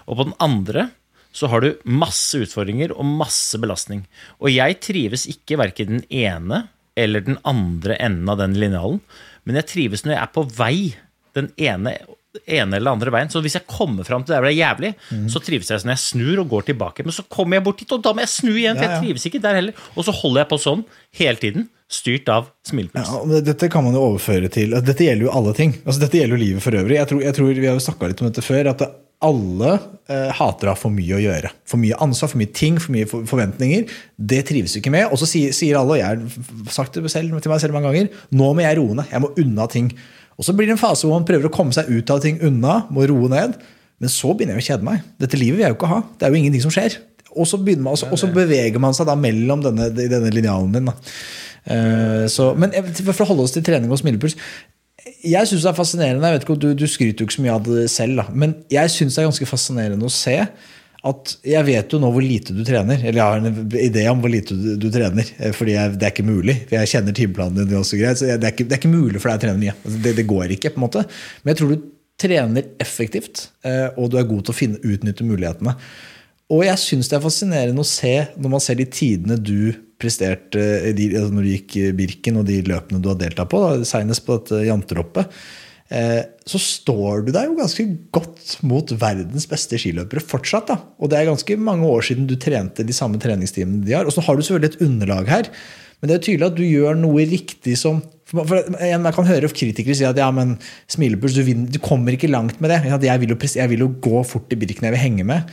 Og 0.05 0.19
på 0.19 0.29
den 0.29 0.37
andre 0.45 0.91
så 1.33 1.49
har 1.51 1.63
du 1.63 1.79
masse 1.87 2.37
utfordringer 2.43 2.93
og 2.93 3.07
masse 3.07 3.59
belastning. 3.63 4.05
Og 4.43 4.53
jeg 4.53 4.81
trives 4.85 5.27
ikke 5.31 5.61
verken 5.61 5.97
den 5.97 6.07
ene 6.11 6.67
eller 6.99 7.25
den 7.25 7.39
andre 7.49 7.97
enden 8.03 8.29
av 8.29 8.41
den 8.43 8.59
linjalen, 8.61 9.01
men 9.47 9.57
jeg 9.61 9.71
trives 9.71 10.05
når 10.05 10.17
jeg 10.17 10.23
er 10.23 10.33
på 10.35 10.45
vei 10.59 10.77
den 11.39 11.49
ene, 11.57 11.95
ene 12.47 12.77
eller 12.79 12.93
andre 12.95 13.11
veien. 13.15 13.31
Så 13.33 13.41
hvis 13.43 13.57
jeg 13.59 13.67
kommer 13.71 14.07
fram 14.07 14.23
til 14.25 14.35
der 14.35 14.41
hvor 14.45 14.51
det 14.51 14.57
er 14.57 14.63
jævlig, 14.63 14.93
så 15.33 15.43
trives 15.43 15.71
jeg 15.73 15.83
sånn. 15.83 15.91
jeg 15.95 16.03
snur 16.05 16.43
og 16.45 16.49
går 16.53 16.69
tilbake. 16.71 17.05
Men 17.07 17.17
så 17.17 17.25
kommer 17.29 17.59
jeg 17.59 17.65
bort 17.67 17.79
dit, 17.83 17.93
og 17.97 18.03
da 18.07 18.13
må 18.15 18.23
jeg 18.25 18.33
snu 18.37 18.53
igjen, 18.55 18.77
for 18.79 18.85
Ja, 18.87 18.91
ja. 18.91 18.97
jeg 19.01 19.05
trives 19.09 19.27
ikke 19.31 19.43
der 19.43 19.59
heller. 19.61 19.85
Og 19.97 20.07
så 20.07 20.15
holder 20.15 20.45
jeg 20.45 20.51
på 20.53 20.61
sånn 20.63 20.85
hele 21.19 21.37
tiden, 21.43 21.69
styrt 21.91 22.29
av 22.31 22.51
smilepuls. 22.71 23.11
Ja, 23.11 23.41
Dette 23.51 23.69
kan 23.73 23.83
man 23.85 23.95
jo 23.99 24.05
overføre 24.13 24.49
til 24.55 24.71
Dette 24.79 25.03
gjelder 25.09 25.27
jo 25.27 25.33
alle 25.35 25.53
ting. 25.59 25.75
Altså, 25.85 25.99
dette 26.05 26.21
gjelder 26.21 26.37
jo 26.39 26.45
livet 26.45 26.63
for 26.63 26.79
øvrig. 26.79 27.01
Jeg 27.01 27.09
tror, 27.11 27.23
jeg 27.27 27.35
tror 27.35 27.55
Vi 27.59 27.67
har 27.67 27.75
jo 27.79 27.87
snakka 27.89 28.09
litt 28.13 28.23
om 28.23 28.29
dette 28.31 28.47
før. 28.47 28.71
at 28.71 28.79
det, 28.85 28.91
alle 29.21 29.75
eh, 30.09 30.31
hater 30.33 30.71
å 30.71 30.73
ha 30.73 30.79
for 30.81 30.89
mye 30.89 31.13
å 31.13 31.21
gjøre. 31.21 31.51
For 31.69 31.77
mye 31.77 31.93
ansvar, 32.01 32.31
for 32.33 32.39
mye 32.41 32.53
ting, 32.57 32.79
for 32.81 32.95
mye 32.95 33.05
for- 33.11 33.27
forventninger. 33.29 33.91
Det 34.17 34.47
trives 34.49 34.73
vi 34.73 34.81
ikke 34.81 34.95
med. 34.95 35.11
Og 35.13 35.19
så 35.21 35.27
sier, 35.29 35.53
sier 35.53 35.77
alle, 35.77 35.99
og 35.99 36.01
jeg 36.01 36.07
har 36.07 36.73
sagt 36.73 36.95
det 36.97 37.11
selv, 37.13 37.35
til 37.43 37.53
meg 37.53 37.61
selv 37.61 37.75
mange 37.77 37.91
ganger, 37.93 38.09
nå 38.33 38.49
må 38.57 38.63
jeg 38.65 38.79
roe 38.79 38.95
ned. 38.97 39.11
Jeg 39.13 39.21
må 39.21 39.35
unna 39.37 39.67
ting. 39.69 39.91
Og 40.41 40.47
så 40.47 40.55
blir 40.57 40.71
det 40.71 40.79
en 40.79 40.81
fase 40.81 41.05
hvor 41.05 41.19
man 41.19 41.29
prøver 41.29 41.51
å 41.51 41.53
komme 41.53 41.75
seg 41.77 41.91
ut 41.93 42.11
av 42.15 42.23
ting 42.25 42.41
unna, 42.49 42.81
må 42.89 43.05
roe 43.11 43.29
ned. 43.29 43.59
Men 44.01 44.09
så 44.13 44.33
begynner 44.33 44.57
jeg 44.57 44.65
å 44.65 44.69
kjede 44.71 44.87
meg. 44.89 45.03
Dette 45.21 45.37
livet 45.37 45.59
vil 45.59 45.67
jeg 45.67 45.75
jo 45.75 45.77
ikke 45.77 45.91
ha. 45.93 46.01
Det 46.17 46.25
er 46.27 46.33
jo 46.33 46.41
ingenting 46.41 46.65
som 46.65 46.73
skjer. 46.73 46.97
Og 47.37 47.47
så, 47.47 47.61
man, 47.61 47.93
og 47.93 48.19
så- 48.19 48.33
beveger 48.33 48.81
man 48.81 48.97
seg 48.97 49.07
da 49.07 49.15
mellom 49.15 49.63
denne, 49.63 49.91
i 49.93 50.09
denne 50.11 50.33
linjalen 50.33 50.73
din. 50.73 50.89
Da. 50.89 50.95
Eh, 51.71 52.25
så, 52.33 52.55
men 52.57 52.73
for 53.13 53.27
å 53.27 53.29
holde 53.35 53.45
oss 53.45 53.53
til 53.53 53.63
trening 53.63 53.93
og 53.93 53.99
smilepuls 54.01 54.33
Jeg 55.21 55.45
syns 55.49 55.61
det 55.61 55.69
er 55.69 55.77
fascinerende 55.77 56.25
jeg 56.31 56.39
vet 56.39 56.47
ikke, 56.47 56.57
du, 56.57 56.71
du 56.73 56.87
skryter 56.89 57.21
jo 57.21 57.27
ikke 57.29 57.37
så 57.37 57.43
mye 57.45 57.53
av 57.59 57.67
det 57.69 57.83
selv, 57.93 58.17
da, 58.17 58.25
men 58.33 58.55
jeg 58.73 58.89
syns 58.95 59.17
det 59.17 59.21
er 59.21 59.29
ganske 59.29 59.49
fascinerende 59.49 60.09
å 60.09 60.13
se 60.13 60.39
at 61.09 61.31
jeg 61.49 61.65
vet 61.65 61.95
jo 61.95 61.99
nå 62.03 62.11
hvor 62.13 62.21
lite 62.25 62.53
du 62.53 62.61
trener. 62.67 62.99
Eller 63.01 63.21
jeg 63.23 63.25
har 63.25 63.41
en 63.41 63.71
idé 63.81 64.03
om 64.11 64.21
hvor 64.21 64.29
lite 64.33 64.53
du, 64.59 64.75
du 64.77 64.89
trener. 64.93 65.25
eh, 65.39 65.53
Fordi 65.57 65.73
jeg, 65.73 65.95
det 65.97 66.09
er 66.09 66.13
ikke 66.13 66.27
mulig. 66.29 66.57
For 66.69 66.77
jeg 66.77 66.91
kjenner 66.93 67.17
timeplanen 67.17 67.57
din. 67.63 67.79
også 67.79 67.97
greit, 68.01 68.19
så 68.21 68.27
jeg- 68.29 68.41
det, 68.43 68.51
er 68.51 68.53
ikke, 68.57 68.69
det 68.69 68.77
er 68.77 68.83
ikke 68.83 68.93
mulig 68.93 69.21
for 69.23 69.31
deg 69.31 69.39
å 69.41 69.45
trene 69.47 69.63
mye. 69.63 69.75
Altså, 69.85 70.03
Det, 70.05 70.17
det 70.17 70.27
går 70.29 70.57
ikke. 70.59 70.75
på 70.75 70.81
en 70.83 70.87
måte. 70.89 71.07
Men 71.45 71.55
jeg 71.55 71.61
tror 71.63 71.73
du 71.77 71.87
trener 72.21 72.67
effektivt, 72.85 73.47
eh, 73.65 73.89
og 73.97 74.11
du 74.13 74.19
er 74.21 74.29
god 74.29 74.45
til 74.45 74.53
å 74.53 74.59
finne, 74.59 74.81
utnytte 74.85 75.25
mulighetene. 75.25 75.77
Og 76.51 76.65
jeg 76.67 76.77
syns 76.83 77.09
det 77.09 77.17
er 77.17 77.25
fascinerende 77.25 77.81
å 77.81 77.87
se 77.87 78.13
når 78.37 78.51
man 78.51 78.61
ser 78.61 78.75
de 78.77 78.85
tidene 78.91 79.39
du 79.41 79.73
presterte 80.01 80.59
eh, 80.61 80.93
altså 81.17 81.33
når 81.33 81.45
du 81.47 81.51
gikk 81.55 81.97
Birken 81.97 82.37
og 82.41 82.47
de 82.49 82.61
løpene 82.67 83.01
du 83.01 83.09
har 83.09 83.17
deltatt 83.21 83.49
på, 83.53 83.61
da, 83.63 83.85
senest 83.89 84.27
på 84.27 84.37
dette 84.41 84.65
janteloppet, 84.67 85.29
eh, 85.31 85.70
så 85.91 86.59
står 86.63 87.25
du 87.27 87.33
deg 87.35 87.49
jo 87.49 87.57
ganske 87.59 87.85
godt 88.15 88.53
mot 88.63 88.93
verdens 88.95 89.49
beste 89.51 89.79
skiløpere 89.81 90.23
fortsatt. 90.23 90.69
da. 90.71 90.77
Og 91.03 91.11
det 91.11 91.19
er 91.19 91.27
ganske 91.27 91.57
mange 91.59 91.89
år 91.91 92.05
siden 92.07 92.29
du 92.31 92.37
trente 92.39 92.87
de 92.87 92.95
samme 92.95 93.19
treningstimene 93.19 93.83
de 93.83 93.97
har. 93.97 94.07
Og 94.07 94.15
så 94.15 94.23
har 94.23 94.39
du 94.39 94.45
selvfølgelig 94.45 94.77
et 94.77 94.85
underlag 94.87 95.31
her, 95.33 95.51
men 96.01 96.09
det 96.09 96.17
er 96.17 96.23
tydelig 96.25 96.47
at 96.47 96.57
du 96.57 96.63
gjør 96.65 96.97
noe 97.01 97.27
riktig 97.29 97.75
som 97.81 97.99
for 98.31 98.61
Jeg 98.79 99.15
kan 99.17 99.27
høre 99.27 99.51
kritikere 99.51 99.97
si 99.99 100.07
at 100.07 100.19
ja, 100.21 100.29
men 100.31 100.55
smilepuls, 100.91 101.35
du, 101.35 101.43
du 101.67 101.81
kommer 101.83 102.15
ikke 102.15 102.31
langt 102.31 102.61
med 102.63 102.71
det. 102.71 102.85
Jeg 103.03 103.23
vil, 103.23 103.35
jo, 103.35 103.39
jeg 103.57 103.73
vil 103.73 103.85
jo 103.85 103.91
gå 104.03 104.23
fort 104.23 104.53
i 104.55 104.59
Birken, 104.61 104.87
jeg 104.87 104.95
vil 104.95 105.03
henge 105.03 105.27
med. 105.27 105.51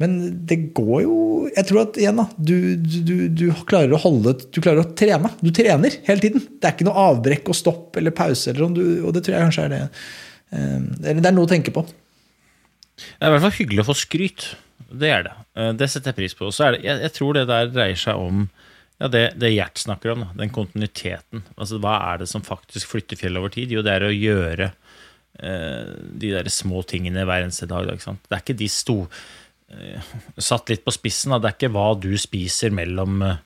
Men 0.00 0.16
det 0.48 0.56
går 0.76 1.02
jo 1.04 1.16
Jeg 1.50 1.66
tror 1.68 1.82
at 1.82 1.98
igjen 2.00 2.16
da, 2.20 2.24
du, 2.38 2.54
du, 2.80 3.14
du, 3.28 3.44
klarer 3.68 3.92
å 3.92 4.00
holde 4.00 4.32
Du 4.48 4.60
klarer 4.62 4.80
å 4.84 4.92
trene. 4.96 5.28
Du 5.44 5.50
trener 5.54 5.96
hele 6.06 6.22
tiden. 6.24 6.44
Det 6.56 6.68
er 6.68 6.76
ikke 6.76 6.86
noe 6.88 7.02
avbrekk 7.10 7.50
og 7.52 7.58
stopp 7.58 7.98
eller 8.00 8.14
pause. 8.16 8.52
Eller 8.52 8.72
du, 8.76 8.84
og 9.04 9.12
det 9.16 9.24
tror 9.26 9.36
jeg 9.36 9.48
kanskje 9.48 9.66
er 9.66 9.74
det. 9.74 9.80
eh, 10.56 10.78
Eller 11.04 11.20
det 11.20 11.30
er 11.32 11.36
noe 11.36 11.48
å 11.48 11.52
tenke 11.52 11.74
på. 11.74 11.84
Det 13.00 13.20
er 13.24 13.30
i 13.30 13.34
hvert 13.34 13.44
fall 13.46 13.56
hyggelig 13.58 13.84
å 13.84 13.88
få 13.90 13.96
skryt. 13.98 14.46
Det 14.90 15.10
er 15.12 15.26
det. 15.28 15.34
Eh, 15.56 15.72
Det 15.80 15.90
setter 15.90 16.12
jeg 16.12 16.18
pris 16.22 16.36
på. 16.38 16.48
Så 16.54 16.70
det, 16.74 16.82
jeg, 16.86 17.00
jeg 17.06 17.14
tror 17.18 17.36
det 17.36 17.46
der 17.50 17.70
dreier 17.74 18.00
seg 18.00 18.20
om 18.20 18.46
ja, 19.00 19.08
det, 19.08 19.24
det 19.40 19.52
Gjert 19.54 19.80
snakker 19.80 20.12
om, 20.14 20.26
den 20.36 20.52
kontinuiteten. 20.52 21.44
Altså, 21.56 21.80
Hva 21.80 21.98
er 22.12 22.20
det 22.22 22.28
som 22.28 22.44
faktisk 22.44 22.90
flytter 22.94 23.16
fjell 23.20 23.38
over 23.40 23.52
tid? 23.54 23.72
Jo, 23.72 23.84
det 23.86 23.94
er 23.96 24.04
å 24.04 24.12
gjøre 24.12 24.70
eh, 25.40 25.92
de 26.20 26.32
der 26.34 26.50
små 26.52 26.82
tingene 26.88 27.24
hver 27.28 27.46
eneste 27.46 27.68
dag. 27.70 27.88
Det 27.88 28.36
er 28.36 28.42
ikke 28.44 28.58
de 28.60 28.68
sto... 28.70 28.98
Eh, 29.70 30.10
satt 30.40 30.70
litt 30.72 30.82
på 30.86 30.94
spissen, 30.94 31.34
da. 31.34 31.38
det 31.38 31.50
er 31.50 31.58
ikke 31.58 31.72
hva 31.74 31.92
du 32.00 32.10
spiser 32.18 32.74
mellom 32.74 33.22
eh, 33.22 33.40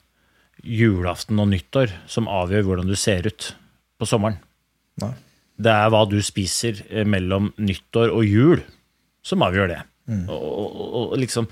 julaften 0.65 1.41
og 1.41 1.51
nyttår 1.51 1.93
som 2.09 2.29
avgjør 2.31 2.65
hvordan 2.65 2.89
du 2.89 2.97
ser 2.97 3.27
ut 3.29 3.51
på 3.99 4.09
sommeren. 4.09 4.39
Nei. 5.03 5.13
Det 5.55 5.71
er 5.71 5.91
hva 5.93 6.03
du 6.09 6.17
spiser 6.25 6.81
eh, 6.89 7.05
mellom 7.07 7.51
nyttår 7.61 8.13
og 8.15 8.25
jul 8.25 8.63
som 9.25 9.45
avgjør 9.45 9.71
det. 9.73 9.81
Og, 10.05 10.33
og, 10.37 10.89
og 10.99 11.13
liksom 11.17 11.47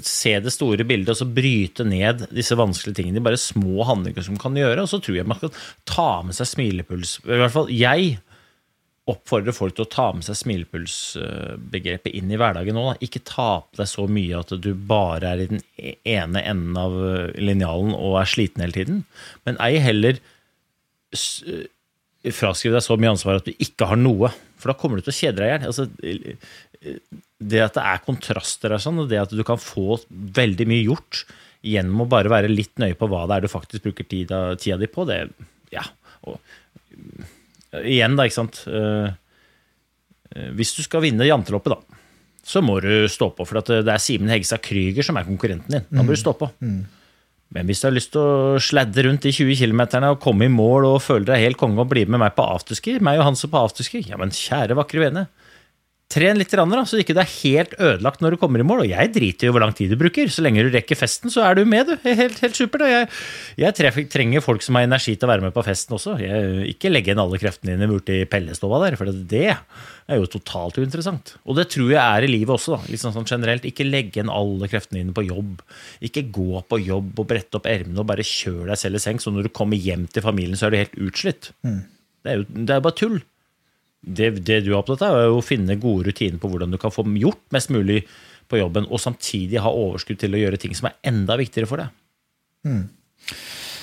se 0.00 0.30
det 0.40 0.52
store 0.54 0.84
bildet 0.88 1.10
og 1.12 1.18
så 1.18 1.26
bryte 1.28 1.84
ned 1.84 2.22
disse 2.32 2.56
vanskelige 2.56 3.00
tingene 3.00 3.20
i 3.20 3.24
bare 3.26 3.40
små 3.40 3.84
handlinger 3.84 4.24
som 4.24 4.38
kan 4.40 4.56
gjøre. 4.56 4.84
Og 4.84 4.88
så 4.88 5.00
tror 5.02 5.18
jeg 5.18 5.28
man 5.28 5.40
skal 5.40 5.52
ta 5.88 6.10
med 6.24 6.36
seg 6.36 6.48
smilepuls. 6.48 7.18
I 7.26 7.40
hvert 7.42 7.54
fall 7.56 7.72
jeg 7.72 8.14
oppfordrer 9.10 9.54
folk 9.54 9.74
til 9.74 9.84
å 9.86 9.90
ta 9.90 10.04
med 10.14 10.22
seg 10.26 10.38
smilepulsbegrepet 10.38 12.14
inn 12.14 12.30
i 12.30 12.38
hverdagen 12.38 12.76
nå. 12.78 12.92
Ikke 13.02 13.24
ta 13.26 13.64
på 13.64 13.80
deg 13.80 13.90
så 13.90 14.06
mye 14.06 14.42
at 14.44 14.52
du 14.62 14.70
bare 14.76 15.32
er 15.32 15.42
i 15.42 15.48
den 15.50 15.62
ene 16.06 16.44
enden 16.46 16.78
av 16.78 16.94
linjalen 17.34 17.96
og 17.96 18.20
er 18.20 18.30
sliten 18.30 18.62
hele 18.62 18.76
tiden. 18.76 19.02
Men 19.48 19.58
ei 19.64 19.80
heller 19.82 20.20
fraskrive 22.30 22.76
deg 22.76 22.84
så 22.86 22.96
mye 23.00 23.16
ansvar 23.16 23.40
at 23.40 23.50
du 23.50 23.52
ikke 23.58 23.90
har 23.90 23.98
noe. 23.98 24.30
For 24.62 24.70
da 24.70 24.78
kommer 24.78 25.00
du 25.00 25.06
til 25.08 25.14
å 25.14 25.18
kjede 25.18 25.42
deg 25.42 25.48
i 25.48 25.52
hjel. 25.52 25.66
Altså, 25.72 25.88
det 27.42 27.64
at 27.64 27.78
det 27.78 27.86
er 27.90 28.04
kontraster 28.06 28.76
og 28.76 28.84
sånn, 28.84 29.02
og 29.02 29.10
det 29.10 29.18
at 29.24 29.34
du 29.34 29.42
kan 29.46 29.58
få 29.60 29.98
veldig 30.08 30.68
mye 30.70 30.86
gjort 30.86 31.24
gjennom 31.66 32.04
å 32.04 32.10
bare 32.10 32.30
være 32.30 32.50
litt 32.50 32.78
nøye 32.82 32.94
på 32.98 33.08
hva 33.10 33.24
det 33.26 33.36
er 33.36 33.44
du 33.44 33.50
faktisk 33.50 33.84
bruker 33.86 34.06
tida, 34.06 34.44
tida 34.58 34.78
di 34.78 34.90
på, 34.90 35.06
det 35.10 35.24
Ja. 35.74 35.82
Og, 36.30 36.38
igjen, 37.80 38.16
da, 38.18 38.26
ikke 38.28 38.36
sant 38.36 38.62
Hvis 40.56 40.74
du 40.76 40.82
skal 40.84 41.04
vinne 41.04 41.28
janteloppet, 41.28 41.74
da, 41.74 42.00
så 42.44 42.62
må 42.64 42.78
du 42.82 43.06
stå 43.08 43.30
på. 43.36 43.46
For 43.48 43.60
det 43.62 43.84
er 43.84 44.02
Simen 44.02 44.32
Hegstad 44.32 44.62
Krüger 44.64 45.06
som 45.06 45.18
er 45.20 45.28
konkurrenten 45.28 45.76
din. 45.76 45.86
Da 45.90 46.04
må 46.04 46.12
du 46.12 46.20
stå 46.20 46.34
på. 46.38 46.48
Mm. 46.64 46.82
Men 47.52 47.68
hvis 47.68 47.82
du 47.82 47.88
har 47.88 47.94
lyst 47.94 48.14
til 48.14 48.22
å 48.22 48.60
sladde 48.62 49.04
rundt 49.04 49.26
de 49.26 49.32
20 49.34 49.58
km 49.60 49.82
og 50.08 50.20
komme 50.24 50.48
i 50.48 50.52
mål 50.52 50.88
og 50.88 51.02
føle 51.04 51.28
deg 51.28 51.42
helt 51.42 51.60
konge 51.60 51.82
og 51.84 51.90
bli 51.90 52.06
med 52.08 52.22
meg 52.22 52.32
på 52.36 52.46
afterski, 52.48 52.96
meg 53.04 53.20
og 53.20 53.26
Hanse 53.28 53.50
på 53.52 53.60
afterski, 53.60 54.00
ja, 54.08 54.16
men 54.20 54.32
kjære 54.32 54.76
vakre 54.78 55.04
vene. 55.04 55.26
Tren 56.12 56.36
litt, 56.36 56.52
da, 56.52 56.82
så 56.84 56.98
ikke 57.00 57.14
det 57.16 57.22
er 57.22 57.34
helt 57.40 57.72
ødelagt 57.78 58.20
når 58.20 58.34
du 58.34 58.40
kommer 58.42 58.60
i 58.60 58.66
mål. 58.66 58.82
Og 58.84 58.90
jeg 58.90 59.12
driter 59.14 59.48
i 59.48 59.52
hvor 59.54 59.62
lang 59.64 59.72
tid 59.76 59.92
du 59.92 59.96
bruker. 60.00 60.28
Så 60.28 60.44
lenge 60.44 60.64
du 60.66 60.68
rekker 60.74 60.98
festen, 60.98 61.32
så 61.32 61.44
er 61.46 61.56
du 61.56 61.62
med, 61.68 61.88
du. 61.88 61.96
Helt, 62.04 62.36
helt 62.44 62.58
supert. 62.58 62.84
Jeg, 62.90 63.08
jeg, 63.62 64.06
trenger 64.12 64.44
folk 64.44 64.64
som 64.64 64.76
har 64.76 64.84
energi 64.84 65.14
til 65.16 65.28
å 65.28 65.30
være 65.32 65.46
med 65.46 65.54
på 65.56 65.64
festen 65.64 65.96
også. 65.96 66.18
Jeg, 66.20 66.66
ikke 66.74 66.92
legge 66.92 67.14
inn 67.14 67.22
alle 67.22 67.40
kreftene 67.40 67.78
dine 67.78 67.88
borti 67.88 68.18
pellestova 68.28 68.82
der, 68.84 68.98
for 69.00 69.08
det 69.08 69.46
er 69.54 70.20
jo 70.20 70.28
totalt 70.34 70.82
uinteressant. 70.82 71.36
Og 71.48 71.56
det 71.56 71.70
tror 71.72 71.94
jeg 71.94 72.02
er 72.02 72.28
i 72.28 72.30
livet 72.34 72.58
også, 72.58 72.76
da. 72.76 72.92
Liksom 72.92 73.16
sånn 73.16 73.30
generelt. 73.32 73.64
Ikke 73.68 73.88
legge 73.88 74.20
inn 74.20 74.32
alle 74.32 74.68
kreftene 74.68 75.00
dine 75.00 75.16
på 75.16 75.24
jobb. 75.30 75.64
Ikke 76.04 76.26
gå 76.28 76.60
på 76.68 76.82
jobb 76.84 77.24
og 77.24 77.32
brette 77.32 77.56
opp 77.56 77.70
ermene 77.72 78.04
og 78.04 78.10
bare 78.12 78.26
kjøre 78.26 78.74
deg 78.74 78.84
selv 78.84 79.00
i 79.00 79.04
seng, 79.06 79.22
så 79.22 79.32
når 79.32 79.48
du 79.48 79.56
kommer 79.56 79.80
hjem 79.80 80.04
til 80.12 80.28
familien, 80.28 80.60
så 80.60 80.68
er 80.68 80.74
du 80.74 80.82
helt 80.82 81.02
utslitt. 81.08 81.54
Mm. 81.64 81.84
Det 82.22 82.30
er 82.30 82.42
jo 82.42 82.48
det 82.52 82.74
er 82.76 82.82
bare 82.84 82.98
tull 83.00 83.22
det, 84.02 84.32
det, 84.42 84.60
du 84.66 84.72
er 84.72 84.80
opptatt 84.80 85.04
av, 85.06 85.16
er 85.20 85.32
å 85.32 85.42
finne 85.44 85.78
gode 85.80 86.10
rutiner 86.10 86.40
på 86.42 86.50
hvordan 86.50 86.74
du 86.74 86.78
kan 86.82 86.92
få 86.94 87.04
gjort 87.20 87.42
mest 87.54 87.70
mulig 87.74 88.02
på 88.50 88.58
jobben, 88.58 88.88
og 88.90 89.00
samtidig 89.00 89.62
ha 89.62 89.70
overskudd 89.70 90.18
til 90.20 90.34
å 90.34 90.40
gjøre 90.40 90.58
ting 90.60 90.74
som 90.76 90.90
er 90.90 90.98
enda 91.08 91.38
viktigere 91.40 91.70
for 91.70 91.80
deg. 91.80 91.92
Mm. 92.66 92.82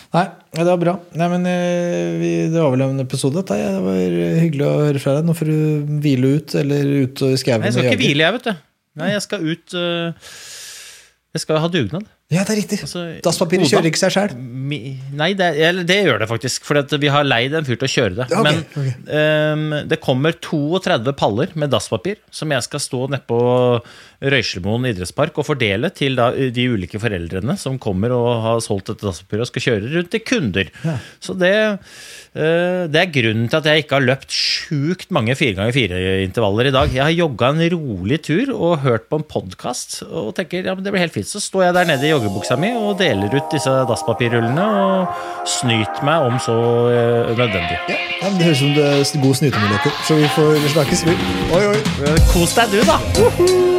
Nei, 0.09 0.25
det 0.57 0.65
var 0.65 0.79
bra. 0.81 0.93
Nei, 1.21 1.27
men 1.29 1.43
eh, 1.45 2.13
vi, 2.17 2.29
Det 2.49 2.57
var 2.57 2.71
vel 2.73 2.83
en 2.87 3.03
episode, 3.03 3.43
dette. 3.43 3.57
Det 3.61 3.81
var 3.85 3.99
hyggelig 4.41 4.65
å 4.65 4.77
høre 4.87 5.01
fra 5.03 5.13
deg. 5.17 5.27
Nå 5.27 5.35
får 5.37 5.51
du 5.51 5.91
hvile 6.01 6.31
ut, 6.39 6.55
eller 6.57 6.93
ut 7.05 7.25
i 7.27 7.35
skauen. 7.37 7.67
Jeg 7.67 7.77
skal 7.77 7.91
ikke 7.91 8.01
hvile, 8.01 8.25
jeg, 8.25 8.37
vet 8.39 8.47
du. 8.49 8.63
Nei, 8.99 9.11
jeg 9.13 9.21
skal 9.23 9.45
ut 9.45 9.75
uh, 9.77 10.31
Jeg 11.37 11.43
skal 11.45 11.61
ha 11.61 11.69
dugnad. 11.71 12.09
Ja, 12.29 12.43
det 12.45 12.53
er 12.53 12.59
riktig. 12.59 12.77
Altså, 12.85 13.03
Dasspapiret 13.25 13.71
kjører 13.71 13.87
ikke 13.89 13.99
seg 14.03 14.11
sjøl? 14.13 14.33
Nei, 14.37 15.31
det, 15.33 15.47
det, 15.89 15.95
gjør 16.05 16.19
det 16.21 16.27
faktisk. 16.29 16.61
For 16.67 16.77
vi 17.01 17.09
har 17.09 17.25
leid 17.25 17.55
en 17.57 17.65
fyr 17.65 17.79
til 17.81 17.87
å 17.87 17.89
kjøre 17.89 18.17
det. 18.19 18.27
Okay, 18.29 18.43
Men 18.45 18.59
okay. 18.67 18.91
Um, 19.09 19.63
det 19.89 19.97
kommer 20.03 20.37
32 20.37 21.15
paller 21.17 21.55
med 21.57 21.73
dasspapir 21.73 22.19
som 22.29 22.53
jeg 22.53 22.67
skal 22.67 22.83
stå 22.85 23.07
nedpå 23.15 23.39
Røyslemoen 24.19 24.85
idrettspark 24.91 25.39
og 25.39 25.47
fordele 25.47 25.89
til 25.95 26.19
da, 26.19 26.27
de 26.35 26.65
ulike 26.69 26.99
foreldrene 27.01 27.55
som 27.57 27.79
kommer 27.81 28.13
og 28.13 28.27
har 28.43 28.61
solgt 28.61 28.91
dette 28.91 29.07
dasspapiret 29.07 29.47
og 29.47 29.49
skal 29.49 29.65
kjøre 29.65 29.91
rundt 29.95 30.13
til 30.13 30.23
kunder. 30.27 30.69
Ja. 30.85 30.97
Så 31.23 31.33
det 31.39 31.53
uh, 31.57 32.85
det 32.93 33.01
er 33.01 33.13
grunnen 33.15 33.49
til 33.49 33.57
at 33.57 33.71
jeg 33.71 33.87
ikke 33.87 33.97
har 33.97 34.05
løpt 34.05 34.29
sjukt 34.35 35.09
mange 35.15 35.33
fire 35.39 35.57
ganger 35.57 35.73
fire-intervaller 35.73 36.69
i 36.69 36.75
dag. 36.77 36.93
Jeg 36.93 37.07
har 37.07 37.17
jogga 37.17 37.55
en 37.55 37.65
rolig 37.73 38.21
tur 38.29 38.53
og 38.53 38.83
hørt 38.85 39.09
på 39.09 39.17
en 39.17 39.25
podkast 39.25 40.03
og 40.05 40.35
tenker 40.37 40.69
ja, 40.69 40.77
men 40.77 40.85
det 40.85 40.93
blir 40.93 41.07
helt 41.07 41.17
fint. 41.17 41.31
Så 41.31 41.41
står 41.41 41.71
jeg 41.71 41.79
der 41.79 41.89
nede 41.95 42.05
i 42.05 42.18
joggebuksa 42.19 42.59
mi 42.59 42.73
og 42.77 42.99
deler 42.99 43.33
ut 43.33 43.49
disse 43.53 43.73
dasspapirrullene 43.89 44.67
og 44.83 45.49
snyter 45.57 46.05
meg 46.05 46.27
om 46.29 46.37
så 46.43 46.59
uh, 46.91 47.33
nødvendig. 47.33 47.79
Ja, 47.89 47.97
ja 48.21 48.35
Det 48.35 48.51
høres 48.51 48.61
ut 48.61 48.67
som 48.67 48.77
det 48.77 48.87
er 48.91 49.25
gode 49.25 49.41
snytemuligheter, 49.41 49.99
så 50.07 50.19
vi 50.19 50.29
får 50.35 50.71
snakkes. 50.75 51.05
Oi, 51.09 51.65
oi. 51.73 52.15
Kos 52.33 52.55
deg, 52.59 52.75
du, 52.75 52.81
da. 52.85 53.01
Uh 53.19 53.39
-huh. 53.39 53.78